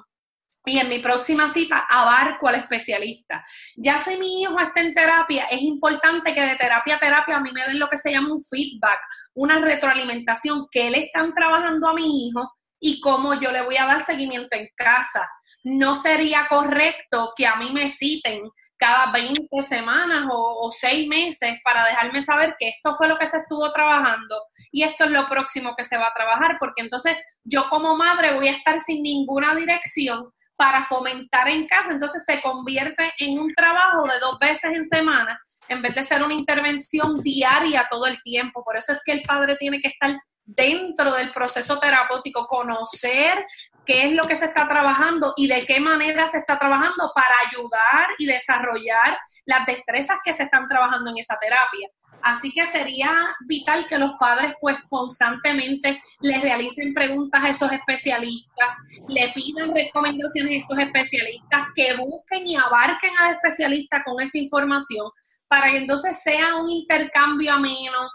y 0.65 0.77
en 0.77 0.89
mi 0.89 0.99
próxima 0.99 1.49
cita 1.49 1.87
abarco 1.89 2.47
al 2.47 2.55
especialista. 2.55 3.45
Ya 3.75 3.97
si 3.97 4.17
mi 4.17 4.41
hijo 4.41 4.59
está 4.59 4.81
en 4.81 4.93
terapia, 4.93 5.45
es 5.45 5.61
importante 5.61 6.33
que 6.33 6.41
de 6.41 6.55
terapia 6.55 6.95
a 6.95 6.99
terapia 6.99 7.37
a 7.37 7.41
mí 7.41 7.51
me 7.51 7.65
den 7.65 7.79
lo 7.79 7.89
que 7.89 7.97
se 7.97 8.11
llama 8.11 8.33
un 8.33 8.41
feedback, 8.41 8.99
una 9.33 9.59
retroalimentación, 9.59 10.67
que 10.71 10.91
le 10.91 11.05
están 11.05 11.33
trabajando 11.33 11.87
a 11.87 11.93
mi 11.93 12.27
hijo 12.27 12.51
y 12.79 12.99
cómo 12.99 13.39
yo 13.39 13.51
le 13.51 13.61
voy 13.61 13.77
a 13.77 13.85
dar 13.85 14.01
seguimiento 14.01 14.55
en 14.55 14.67
casa. 14.75 15.27
No 15.63 15.95
sería 15.95 16.47
correcto 16.49 17.33
que 17.35 17.47
a 17.47 17.55
mí 17.55 17.71
me 17.71 17.89
citen 17.89 18.41
cada 18.77 19.11
20 19.11 19.61
semanas 19.61 20.27
o, 20.31 20.65
o, 20.65 20.71
seis 20.71 21.07
meses 21.07 21.59
para 21.63 21.85
dejarme 21.85 22.19
saber 22.19 22.55
que 22.57 22.69
esto 22.69 22.95
fue 22.95 23.07
lo 23.07 23.19
que 23.19 23.27
se 23.27 23.37
estuvo 23.37 23.71
trabajando 23.71 24.43
y 24.71 24.81
esto 24.81 25.03
es 25.03 25.11
lo 25.11 25.29
próximo 25.29 25.75
que 25.77 25.83
se 25.83 25.99
va 25.99 26.07
a 26.07 26.13
trabajar, 26.15 26.57
porque 26.59 26.81
entonces 26.81 27.15
yo 27.43 27.69
como 27.69 27.95
madre 27.95 28.33
voy 28.33 28.47
a 28.47 28.53
estar 28.53 28.79
sin 28.79 29.03
ninguna 29.03 29.53
dirección 29.53 30.31
para 30.61 30.83
fomentar 30.83 31.49
en 31.49 31.65
casa, 31.65 31.91
entonces 31.91 32.23
se 32.23 32.39
convierte 32.39 33.11
en 33.17 33.39
un 33.39 33.51
trabajo 33.55 34.03
de 34.03 34.19
dos 34.19 34.37
veces 34.37 34.71
en 34.75 34.85
semana 34.85 35.41
en 35.67 35.81
vez 35.81 35.95
de 35.95 36.03
ser 36.03 36.21
una 36.21 36.35
intervención 36.35 37.17
diaria 37.17 37.87
todo 37.89 38.05
el 38.05 38.21
tiempo. 38.21 38.63
Por 38.63 38.77
eso 38.77 38.91
es 38.91 39.01
que 39.03 39.13
el 39.13 39.23
padre 39.23 39.55
tiene 39.55 39.81
que 39.81 39.87
estar 39.87 40.15
dentro 40.45 41.13
del 41.13 41.31
proceso 41.31 41.79
terapéutico, 41.79 42.45
conocer 42.45 43.43
qué 43.87 44.05
es 44.05 44.11
lo 44.11 44.25
que 44.25 44.35
se 44.35 44.45
está 44.45 44.67
trabajando 44.67 45.33
y 45.35 45.47
de 45.47 45.65
qué 45.65 45.79
manera 45.79 46.27
se 46.27 46.37
está 46.37 46.59
trabajando 46.59 47.11
para 47.15 47.33
ayudar 47.49 48.09
y 48.19 48.27
desarrollar 48.27 49.17
las 49.45 49.65
destrezas 49.65 50.19
que 50.23 50.33
se 50.33 50.43
están 50.43 50.67
trabajando 50.67 51.09
en 51.09 51.17
esa 51.17 51.39
terapia. 51.39 51.89
Así 52.23 52.51
que 52.51 52.65
sería 52.65 53.11
vital 53.47 53.87
que 53.87 53.97
los 53.97 54.11
padres 54.19 54.53
pues 54.59 54.77
constantemente 54.89 56.01
les 56.21 56.41
realicen 56.41 56.93
preguntas 56.93 57.43
a 57.43 57.49
esos 57.49 57.71
especialistas, 57.71 58.75
le 59.07 59.31
pidan 59.33 59.73
recomendaciones 59.73 60.51
a 60.51 60.65
esos 60.65 60.79
especialistas, 60.79 61.63
que 61.75 61.95
busquen 61.95 62.47
y 62.47 62.55
abarquen 62.55 63.11
al 63.17 63.35
especialista 63.35 64.03
con 64.03 64.21
esa 64.21 64.37
información 64.37 65.09
para 65.51 65.69
que 65.69 65.79
entonces 65.79 66.23
sea 66.23 66.55
un 66.55 66.69
intercambio 66.69 67.51
ameno. 67.51 68.09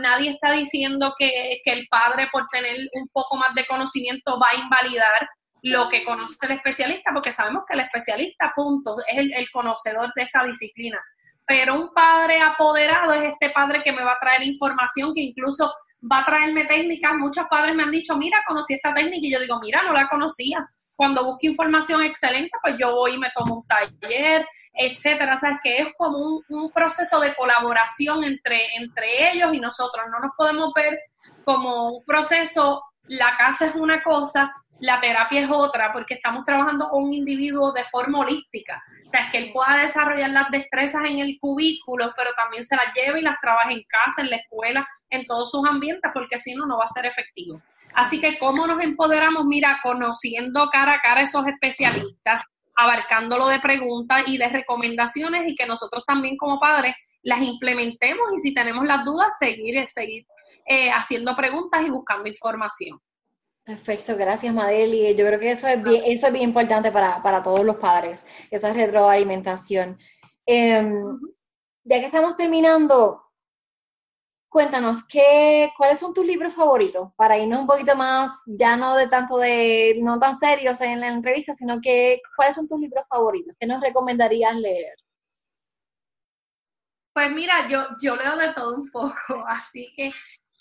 nadie 0.00 0.30
está 0.30 0.52
diciendo 0.52 1.12
que, 1.18 1.60
el 1.66 1.86
padre 1.90 2.28
por 2.32 2.48
tener 2.48 2.76
un 2.94 3.08
poco 3.08 3.36
más 3.36 3.54
de 3.54 3.66
conocimiento 3.66 4.40
va 4.40 4.46
a 4.50 4.56
invalidar 4.56 5.28
lo 5.60 5.90
que 5.90 6.02
conoce 6.02 6.34
el 6.46 6.52
especialista, 6.52 7.10
porque 7.12 7.30
sabemos 7.30 7.64
que 7.68 7.74
el 7.74 7.80
especialista, 7.80 8.54
punto, 8.56 8.96
es 9.06 9.18
el, 9.18 9.50
conocedor 9.52 10.12
de 10.16 10.22
esa 10.22 10.44
disciplina 10.44 10.98
pero 11.52 11.74
un 11.74 11.92
padre 11.92 12.40
apoderado 12.40 13.12
es 13.12 13.24
este 13.24 13.50
padre 13.50 13.82
que 13.82 13.92
me 13.92 14.02
va 14.02 14.12
a 14.12 14.18
traer 14.18 14.42
información, 14.42 15.12
que 15.12 15.20
incluso 15.20 15.70
va 16.10 16.20
a 16.20 16.24
traerme 16.24 16.64
técnicas. 16.64 17.12
Muchos 17.12 17.44
padres 17.50 17.76
me 17.76 17.82
han 17.82 17.90
dicho, 17.90 18.16
mira, 18.16 18.42
conocí 18.48 18.72
esta 18.72 18.94
técnica, 18.94 19.26
y 19.26 19.30
yo 19.30 19.38
digo, 19.38 19.60
mira, 19.60 19.82
no 19.82 19.92
la 19.92 20.08
conocía. 20.08 20.66
Cuando 20.96 21.22
busque 21.24 21.48
información 21.48 22.02
excelente, 22.04 22.56
pues 22.62 22.76
yo 22.80 22.94
voy 22.94 23.16
y 23.16 23.18
me 23.18 23.30
tomo 23.34 23.56
un 23.56 23.66
taller, 23.66 24.48
etcétera. 24.72 25.34
O 25.34 25.36
sea, 25.36 25.50
es 25.50 25.58
que 25.62 25.78
es 25.82 25.88
como 25.98 26.16
un, 26.16 26.42
un 26.48 26.70
proceso 26.70 27.20
de 27.20 27.34
colaboración 27.34 28.24
entre, 28.24 28.68
entre 28.76 29.32
ellos 29.32 29.50
y 29.52 29.60
nosotros. 29.60 30.06
No 30.10 30.20
nos 30.20 30.30
podemos 30.34 30.72
ver 30.74 31.00
como 31.44 31.98
un 31.98 32.04
proceso, 32.06 32.82
la 33.08 33.36
casa 33.36 33.66
es 33.66 33.74
una 33.74 34.02
cosa, 34.02 34.54
la 34.82 35.00
terapia 35.00 35.42
es 35.42 35.48
otra, 35.48 35.92
porque 35.92 36.14
estamos 36.14 36.44
trabajando 36.44 36.88
con 36.88 37.04
un 37.04 37.12
individuo 37.12 37.72
de 37.72 37.84
forma 37.84 38.18
holística. 38.18 38.82
O 39.06 39.08
sea, 39.08 39.26
es 39.26 39.30
que 39.30 39.38
él 39.38 39.52
pueda 39.52 39.76
desarrollar 39.76 40.30
las 40.30 40.50
destrezas 40.50 41.04
en 41.04 41.20
el 41.20 41.38
cubículo, 41.40 42.12
pero 42.16 42.30
también 42.36 42.64
se 42.66 42.74
las 42.74 42.92
lleve 42.92 43.20
y 43.20 43.22
las 43.22 43.38
trabaje 43.40 43.74
en 43.74 43.84
casa, 43.84 44.22
en 44.22 44.30
la 44.30 44.38
escuela, 44.38 44.84
en 45.08 45.24
todos 45.26 45.52
sus 45.52 45.64
ambientes, 45.64 46.10
porque 46.12 46.36
si 46.36 46.56
no, 46.56 46.66
no 46.66 46.78
va 46.78 46.84
a 46.84 46.88
ser 46.88 47.06
efectivo. 47.06 47.62
Así 47.94 48.20
que, 48.20 48.40
¿cómo 48.40 48.66
nos 48.66 48.80
empoderamos? 48.80 49.44
Mira, 49.44 49.78
conociendo 49.84 50.68
cara 50.72 50.94
a 50.94 51.00
cara 51.00 51.20
esos 51.20 51.46
especialistas, 51.46 52.42
abarcándolo 52.74 53.46
de 53.46 53.60
preguntas 53.60 54.24
y 54.26 54.36
de 54.36 54.48
recomendaciones 54.48 55.46
y 55.46 55.54
que 55.54 55.64
nosotros 55.64 56.02
también 56.04 56.36
como 56.36 56.58
padres 56.58 56.96
las 57.22 57.40
implementemos 57.40 58.32
y 58.34 58.38
si 58.38 58.52
tenemos 58.52 58.84
las 58.84 59.04
dudas, 59.04 59.38
seguir, 59.38 59.86
seguir 59.86 60.26
eh, 60.66 60.90
haciendo 60.90 61.36
preguntas 61.36 61.86
y 61.86 61.90
buscando 61.90 62.28
información. 62.28 63.00
Perfecto, 63.64 64.16
gracias 64.16 64.52
Madeli. 64.52 65.14
Yo 65.14 65.26
creo 65.26 65.38
que 65.38 65.52
eso 65.52 65.68
es 65.68 65.82
bien, 65.82 66.02
eso 66.04 66.26
es 66.26 66.32
bien 66.32 66.48
importante 66.48 66.90
para, 66.90 67.42
todos 67.42 67.64
los 67.64 67.76
padres, 67.76 68.26
esa 68.50 68.72
retroalimentación. 68.72 69.98
Em, 70.46 71.20
ya 71.84 72.00
que 72.00 72.06
estamos 72.06 72.36
terminando, 72.36 73.22
cuéntanos, 74.48 75.04
¿qué, 75.08 75.70
¿cuáles 75.76 76.00
son 76.00 76.12
tus 76.12 76.26
libros 76.26 76.54
favoritos? 76.54 77.10
Para 77.16 77.38
irnos 77.38 77.60
un 77.60 77.66
poquito 77.66 77.94
más, 77.96 78.32
ya 78.46 78.76
no 78.76 78.96
de 78.96 79.08
tanto 79.08 79.38
de, 79.38 79.96
no 80.02 80.18
tan 80.18 80.38
serios 80.38 80.80
en 80.80 81.00
la 81.00 81.08
entrevista, 81.08 81.54
sino 81.54 81.80
que, 81.80 82.20
¿cuáles 82.36 82.56
son 82.56 82.68
tus 82.68 82.80
libros 82.80 83.04
favoritos? 83.08 83.54
¿Qué 83.60 83.66
nos 83.66 83.80
recomendarías 83.80 84.56
leer? 84.56 84.94
Pues 87.14 87.30
mira, 87.30 87.68
yo, 87.68 87.84
yo 88.02 88.16
leo 88.16 88.36
de 88.36 88.52
todo 88.54 88.74
un 88.76 88.90
poco, 88.90 89.14
así 89.48 89.92
que 89.96 90.10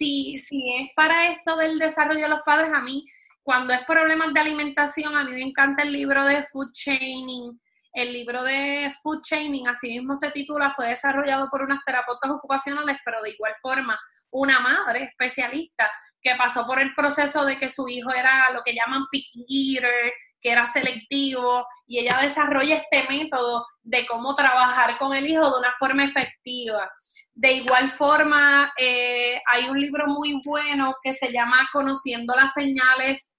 si, 0.01 0.39
si 0.39 0.75
es 0.77 0.89
para 0.95 1.29
esto 1.29 1.55
del 1.57 1.77
desarrollo 1.77 2.21
de 2.21 2.29
los 2.29 2.41
padres, 2.41 2.71
a 2.73 2.81
mí, 2.81 3.05
cuando 3.43 3.71
es 3.71 3.81
problemas 3.85 4.33
de 4.33 4.39
alimentación, 4.39 5.15
a 5.15 5.23
mí 5.23 5.33
me 5.33 5.43
encanta 5.43 5.83
el 5.83 5.91
libro 5.91 6.25
de 6.25 6.43
Food 6.43 6.71
Chaining. 6.73 7.59
El 7.93 8.11
libro 8.13 8.41
de 8.43 8.91
Food 9.03 9.21
Chaining, 9.21 9.67
así 9.67 9.89
mismo 9.89 10.15
se 10.15 10.31
titula, 10.31 10.73
fue 10.75 10.87
desarrollado 10.87 11.49
por 11.51 11.61
unas 11.61 11.83
terapeutas 11.85 12.31
ocupacionales, 12.31 12.97
pero 13.05 13.21
de 13.21 13.31
igual 13.31 13.53
forma, 13.61 13.99
una 14.31 14.59
madre 14.59 15.03
especialista 15.03 15.91
que 16.19 16.33
pasó 16.35 16.65
por 16.65 16.79
el 16.79 16.95
proceso 16.95 17.45
de 17.45 17.57
que 17.57 17.69
su 17.69 17.87
hijo 17.87 18.11
era 18.11 18.49
lo 18.53 18.63
que 18.63 18.73
llaman 18.73 19.05
picky 19.11 19.75
eater, 19.75 20.13
que 20.41 20.51
era 20.51 20.67
selectivo, 20.67 21.65
y 21.87 21.99
ella 21.99 22.19
desarrolla 22.21 22.75
este 22.75 23.05
método 23.09 23.65
de 23.83 24.05
cómo 24.05 24.35
trabajar 24.35 24.97
con 24.97 25.13
el 25.15 25.27
hijo 25.27 25.49
de 25.49 25.59
una 25.59 25.73
forma 25.77 26.05
efectiva. 26.05 26.89
De 27.33 27.53
igual 27.53 27.91
forma, 27.91 28.71
eh, 28.77 29.41
hay 29.51 29.69
un 29.69 29.79
libro 29.79 30.07
muy 30.07 30.41
bueno 30.45 30.95
que 31.03 31.13
se 31.13 31.31
llama 31.31 31.69
Conociendo 31.71 32.35
las 32.35 32.53
señales 32.53 33.33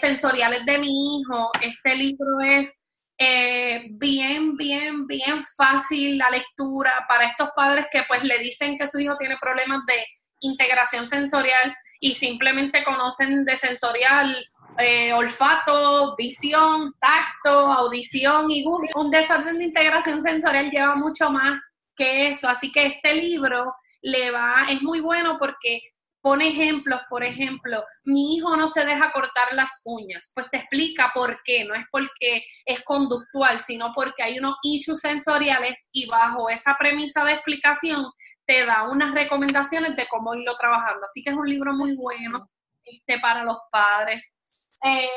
sensoriales 0.00 0.64
de 0.66 0.78
mi 0.78 1.20
hijo. 1.20 1.50
Este 1.62 1.94
libro 1.94 2.40
es 2.44 2.84
eh, 3.18 3.86
bien, 3.90 4.56
bien, 4.56 5.06
bien 5.06 5.42
fácil 5.56 6.18
la 6.18 6.30
lectura 6.30 7.04
para 7.08 7.26
estos 7.26 7.50
padres 7.54 7.86
que 7.90 8.02
pues 8.06 8.22
le 8.22 8.38
dicen 8.38 8.78
que 8.78 8.86
su 8.86 8.98
hijo 8.98 9.16
tiene 9.18 9.36
problemas 9.40 9.80
de 9.86 10.04
integración 10.40 11.06
sensorial 11.06 11.74
y 12.00 12.14
simplemente 12.14 12.84
conocen 12.84 13.44
de 13.44 13.56
sensorial 13.56 14.36
eh, 14.78 15.12
olfato, 15.12 16.14
visión, 16.16 16.94
tacto, 17.00 17.50
audición 17.50 18.50
y 18.50 18.62
gusto. 18.62 19.00
Un 19.00 19.10
desorden 19.10 19.58
de 19.58 19.64
integración 19.64 20.22
sensorial 20.22 20.70
lleva 20.70 20.94
mucho 20.94 21.30
más 21.30 21.60
que 21.96 22.28
eso. 22.28 22.48
Así 22.48 22.70
que 22.70 22.86
este 22.86 23.14
libro 23.14 23.74
le 24.02 24.30
va, 24.30 24.66
es 24.70 24.80
muy 24.82 25.00
bueno 25.00 25.36
porque 25.38 25.80
pone 26.28 26.48
ejemplos, 26.48 27.00
por 27.08 27.24
ejemplo, 27.24 27.82
mi 28.04 28.36
hijo 28.36 28.54
no 28.54 28.68
se 28.68 28.84
deja 28.84 29.10
cortar 29.12 29.50
las 29.52 29.80
uñas, 29.86 30.30
pues 30.34 30.46
te 30.50 30.58
explica 30.58 31.10
por 31.14 31.40
qué, 31.42 31.64
no 31.64 31.74
es 31.74 31.86
porque 31.90 32.44
es 32.66 32.84
conductual, 32.84 33.60
sino 33.60 33.92
porque 33.94 34.22
hay 34.22 34.38
unos 34.38 34.56
issues 34.62 35.00
sensoriales 35.00 35.88
y 35.90 36.06
bajo 36.06 36.50
esa 36.50 36.76
premisa 36.78 37.24
de 37.24 37.32
explicación 37.32 38.04
te 38.44 38.66
da 38.66 38.90
unas 38.90 39.12
recomendaciones 39.12 39.96
de 39.96 40.06
cómo 40.06 40.34
irlo 40.34 40.54
trabajando. 40.58 41.06
Así 41.06 41.22
que 41.22 41.30
es 41.30 41.36
un 41.36 41.48
libro 41.48 41.72
muy 41.72 41.96
bueno 41.96 42.50
este, 42.84 43.18
para 43.20 43.42
los 43.42 43.56
padres. 43.72 44.36
Eh, 44.84 45.08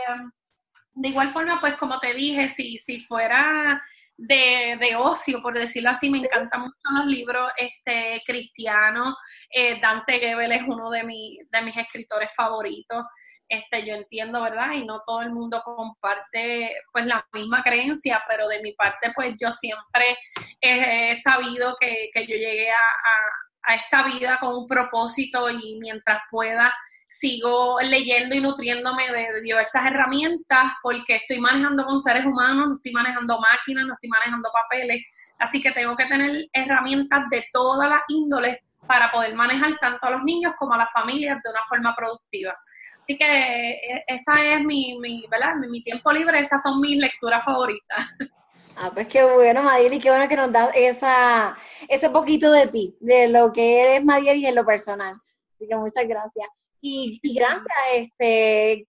de 0.94 1.10
igual 1.10 1.30
forma, 1.32 1.60
pues 1.60 1.76
como 1.76 2.00
te 2.00 2.14
dije, 2.14 2.48
si, 2.48 2.78
si 2.78 3.02
fuera 3.02 3.84
de, 4.28 4.96
ocio, 4.98 5.42
por 5.42 5.54
decirlo 5.54 5.90
así. 5.90 6.10
Me 6.10 6.20
encantan 6.20 6.62
mucho 6.62 6.76
los 6.98 7.06
libros 7.06 7.52
este, 7.58 8.22
cristianos. 8.26 9.16
Eh, 9.50 9.80
Dante 9.82 10.20
Gebel 10.20 10.52
es 10.52 10.64
uno 10.68 10.90
de, 10.92 11.02
de 11.02 11.62
mis 11.62 11.78
escritores 11.78 12.34
favoritos. 12.36 13.06
Este, 13.48 13.86
yo 13.86 13.96
entiendo, 13.96 14.42
¿verdad? 14.42 14.72
Y 14.76 14.86
no 14.86 15.02
todo 15.06 15.22
el 15.22 15.32
mundo 15.32 15.62
comparte 15.64 16.74
pues 16.94 17.06
la 17.06 17.26
misma 17.34 17.62
creencia, 17.64 18.24
pero 18.30 18.48
de 18.48 18.62
mi 18.62 18.72
parte 18.74 19.12
pues 19.14 19.36
yo 19.42 19.52
siempre 19.52 20.18
he, 20.62 21.14
sabido 21.18 21.76
que, 21.78 22.10
yo 22.16 22.36
llegué 22.36 22.70
a, 22.70 23.74
a, 23.74 23.76
esta 23.76 24.04
vida 24.04 24.38
con 24.40 24.56
un 24.56 24.68
propósito 24.68 25.50
y 25.50 25.78
mientras 25.80 26.22
pueda 26.32 26.74
sigo 27.12 27.76
leyendo 27.82 28.34
y 28.34 28.40
nutriéndome 28.40 29.04
de, 29.12 29.42
diversas 29.42 29.86
herramientas 29.86 30.72
porque 30.82 31.18
estoy 31.18 31.40
manejando 31.40 31.86
con 31.86 32.00
seres 32.00 32.26
humanos, 32.26 32.70
no 32.70 32.76
estoy 32.76 32.94
manejando 32.94 33.38
máquinas, 33.38 33.86
no 33.86 33.96
estoy 33.96 34.10
manejando 34.10 34.50
papeles, 34.54 35.04
así 35.38 35.62
que 35.62 35.72
tengo 35.72 35.98
que 35.98 36.06
tener 36.06 36.46
herramientas 36.54 37.20
de 37.30 37.44
todas 37.52 37.90
las 37.90 38.02
índoles 38.08 38.60
para 38.88 39.12
poder 39.12 39.36
manejar 39.36 39.78
tanto 39.80 40.08
a 40.08 40.12
los 40.12 40.24
niños 40.24 40.54
como 40.58 40.74
a 40.74 40.78
las 40.78 40.92
familias 40.94 41.38
de 41.44 41.50
una 41.50 41.60
forma 41.68 41.94
productiva. 41.96 42.58
Así 42.98 43.18
que 43.18 43.26
eh, 43.26 44.04
esa 44.08 44.42
es 44.42 44.64
mi, 44.64 44.98
mi, 45.00 45.26
¿verdad? 45.30 45.56
mi, 45.56 45.84
tiempo 45.84 46.14
libre, 46.14 46.40
esas 46.40 46.64
son 46.64 46.80
mis 46.80 46.98
lecturas 46.98 47.44
favoritas. 47.44 48.06
Ah, 48.78 48.90
pues 48.92 49.10
qué 49.10 49.22
bueno, 49.22 49.62
Madiel, 49.62 49.94
y 49.94 50.00
qué 50.00 50.10
bueno 50.10 50.30
que 50.30 50.38
nos 50.38 50.52
das 50.52 50.72
esa, 50.74 51.56
ese 51.90 52.10
poquito 52.10 52.52
de 52.54 52.68
ti, 52.68 52.96
de 53.02 53.28
lo 53.28 53.52
que 53.52 53.84
eres, 53.84 54.04
Madiel, 54.04 54.38
y 54.38 54.48
en 54.48 54.56
lo 54.56 54.66
personal. 54.66 55.18
Así 55.54 55.68
que 55.68 55.76
muchas 55.76 56.08
gracias. 56.08 56.48
Y, 56.82 57.20
gracias 57.36 57.68
este, 57.94 58.88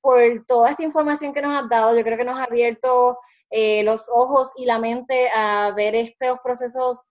por 0.00 0.20
toda 0.46 0.70
esta 0.70 0.82
información 0.82 1.32
que 1.32 1.42
nos 1.42 1.62
has 1.62 1.68
dado. 1.68 1.96
Yo 1.96 2.02
creo 2.02 2.16
que 2.16 2.24
nos 2.24 2.38
ha 2.38 2.44
abierto 2.44 3.18
eh, 3.50 3.82
los 3.82 4.06
ojos 4.10 4.52
y 4.56 4.66
la 4.66 4.78
mente 4.78 5.28
a 5.34 5.72
ver 5.76 5.94
estos 5.94 6.38
procesos 6.42 7.10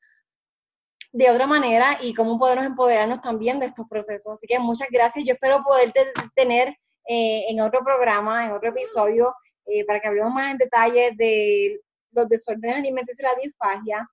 de 1.11 1.29
otra 1.29 1.47
manera 1.47 1.97
y 2.01 2.13
cómo 2.13 2.37
podemos 2.37 2.65
empoderarnos 2.65 3.21
también 3.21 3.59
de 3.59 3.67
estos 3.67 3.87
procesos. 3.87 4.33
Así 4.33 4.47
que 4.47 4.59
muchas 4.59 4.87
gracias. 4.91 5.25
Yo 5.25 5.33
espero 5.33 5.63
poder 5.63 5.93
tener 6.35 6.69
eh, 7.07 7.45
en 7.49 7.61
otro 7.61 7.83
programa, 7.83 8.45
en 8.45 8.51
otro 8.51 8.69
episodio, 8.69 9.33
eh, 9.65 9.85
para 9.85 9.99
que 9.99 10.07
hablemos 10.07 10.33
más 10.33 10.51
en 10.51 10.57
detalle 10.57 11.11
de 11.15 11.79
los 12.11 12.27
desórdenes 12.27 12.77
alimenticios 12.77 13.19
y 13.19 13.23
la 13.23 13.41
disfagia. 13.41 14.09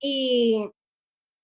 Y 0.00 0.70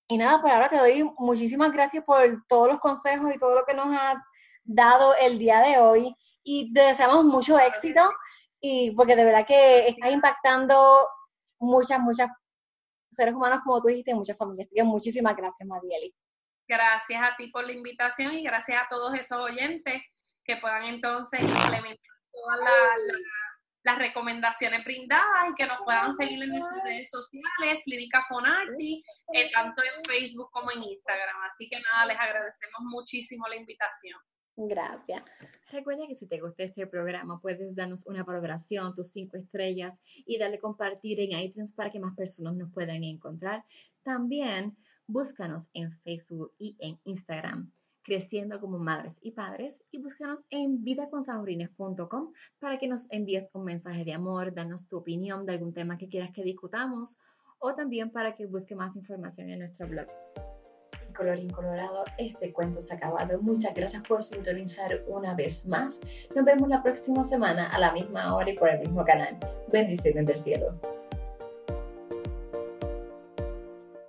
y 0.08 0.16
nada, 0.16 0.40
por 0.40 0.50
ahora 0.50 0.70
te 0.70 0.76
doy 0.78 1.02
muchísimas 1.18 1.70
gracias 1.70 2.02
por 2.02 2.42
todos 2.48 2.68
los 2.68 2.80
consejos 2.80 3.34
y 3.34 3.38
todo 3.38 3.54
lo 3.54 3.64
que 3.66 3.74
nos 3.74 3.88
has 3.88 4.16
dado 4.64 5.14
el 5.16 5.38
día 5.38 5.60
de 5.60 5.78
hoy. 5.78 6.16
Y 6.42 6.72
te 6.72 6.80
deseamos 6.80 7.26
mucho 7.26 7.58
éxito 7.58 8.10
y 8.58 8.92
porque 8.92 9.14
de 9.14 9.24
verdad 9.24 9.46
que 9.46 9.86
estás 9.86 10.10
impactando 10.10 11.06
muchas, 11.58 12.00
muchas 12.00 12.30
seres 13.10 13.34
humanos, 13.34 13.60
como 13.64 13.82
tú 13.82 13.88
dijiste, 13.88 14.14
muchas 14.14 14.38
familias. 14.38 14.68
Así 14.68 14.76
que 14.76 14.82
muchísimas 14.82 15.36
gracias, 15.36 15.68
Marieli. 15.68 16.14
Gracias 16.66 17.22
a 17.22 17.36
ti 17.36 17.48
por 17.48 17.66
la 17.66 17.72
invitación 17.72 18.32
y 18.32 18.42
gracias 18.42 18.82
a 18.82 18.88
todos 18.88 19.14
esos 19.14 19.38
oyentes 19.38 20.02
que 20.42 20.56
puedan 20.56 20.84
entonces 20.84 21.40
implementar 21.40 22.16
todas 22.32 22.60
las 22.60 22.96
las 23.88 23.98
recomendaciones 23.98 24.84
brindadas 24.84 25.50
y 25.50 25.54
que 25.54 25.66
nos 25.66 25.78
puedan 25.82 26.14
seguir 26.14 26.42
en 26.42 26.50
nuestras 26.50 26.84
redes 26.84 27.10
sociales, 27.10 27.82
Clínica 27.84 28.22
Fonarti, 28.28 29.02
eh, 29.32 29.50
tanto 29.50 29.82
en 29.82 30.04
Facebook 30.04 30.50
como 30.50 30.70
en 30.70 30.82
Instagram. 30.82 31.36
Así 31.50 31.70
que 31.70 31.80
nada, 31.80 32.04
les 32.04 32.18
agradecemos 32.18 32.80
muchísimo 32.82 33.46
la 33.48 33.56
invitación. 33.56 34.20
Gracias. 34.56 35.22
Recuerda 35.70 36.06
que 36.06 36.16
si 36.16 36.28
te 36.28 36.38
gustó 36.38 36.64
este 36.64 36.86
programa, 36.86 37.40
puedes 37.40 37.74
darnos 37.74 38.06
una 38.06 38.24
valoración, 38.24 38.94
tus 38.94 39.10
cinco 39.12 39.38
estrellas 39.38 39.98
y 40.26 40.36
darle 40.36 40.58
compartir 40.58 41.20
en 41.20 41.38
iTunes 41.38 41.72
para 41.72 41.90
que 41.90 42.00
más 42.00 42.14
personas 42.14 42.56
nos 42.56 42.70
puedan 42.70 43.02
encontrar. 43.04 43.64
También 44.02 44.76
búscanos 45.06 45.70
en 45.72 45.92
Facebook 46.02 46.52
y 46.58 46.76
en 46.80 47.00
Instagram 47.04 47.72
creciendo 48.08 48.58
como 48.58 48.78
madres 48.78 49.18
y 49.22 49.32
padres 49.32 49.82
y 49.90 49.98
búscanos 49.98 50.40
en 50.48 50.82
vidaconsaurines.com 50.82 52.32
para 52.58 52.78
que 52.78 52.88
nos 52.88 53.06
envíes 53.10 53.50
un 53.52 53.64
mensaje 53.64 54.02
de 54.02 54.14
amor, 54.14 54.54
danos 54.54 54.88
tu 54.88 54.96
opinión 54.96 55.44
de 55.44 55.52
algún 55.52 55.74
tema 55.74 55.98
que 55.98 56.08
quieras 56.08 56.30
que 56.32 56.42
discutamos 56.42 57.18
o 57.58 57.74
también 57.74 58.10
para 58.10 58.34
que 58.34 58.46
busque 58.46 58.74
más 58.74 58.96
información 58.96 59.50
en 59.50 59.58
nuestro 59.58 59.86
blog. 59.86 60.06
Y 61.06 61.12
colorín 61.12 61.50
colorado, 61.50 62.06
este 62.16 62.50
cuento 62.50 62.80
se 62.80 62.94
ha 62.94 62.96
acabado. 62.96 63.42
Muchas 63.42 63.74
gracias 63.74 64.02
por 64.08 64.24
sintonizar 64.24 65.04
una 65.06 65.34
vez 65.34 65.66
más. 65.66 66.00
Nos 66.34 66.46
vemos 66.46 66.66
la 66.70 66.82
próxima 66.82 67.24
semana 67.24 67.68
a 67.68 67.78
la 67.78 67.92
misma 67.92 68.34
hora 68.34 68.48
y 68.48 68.56
por 68.56 68.70
el 68.70 68.80
mismo 68.80 69.04
canal. 69.04 69.38
Bendiciones 69.70 70.24
del 70.24 70.38
cielo. 70.38 70.80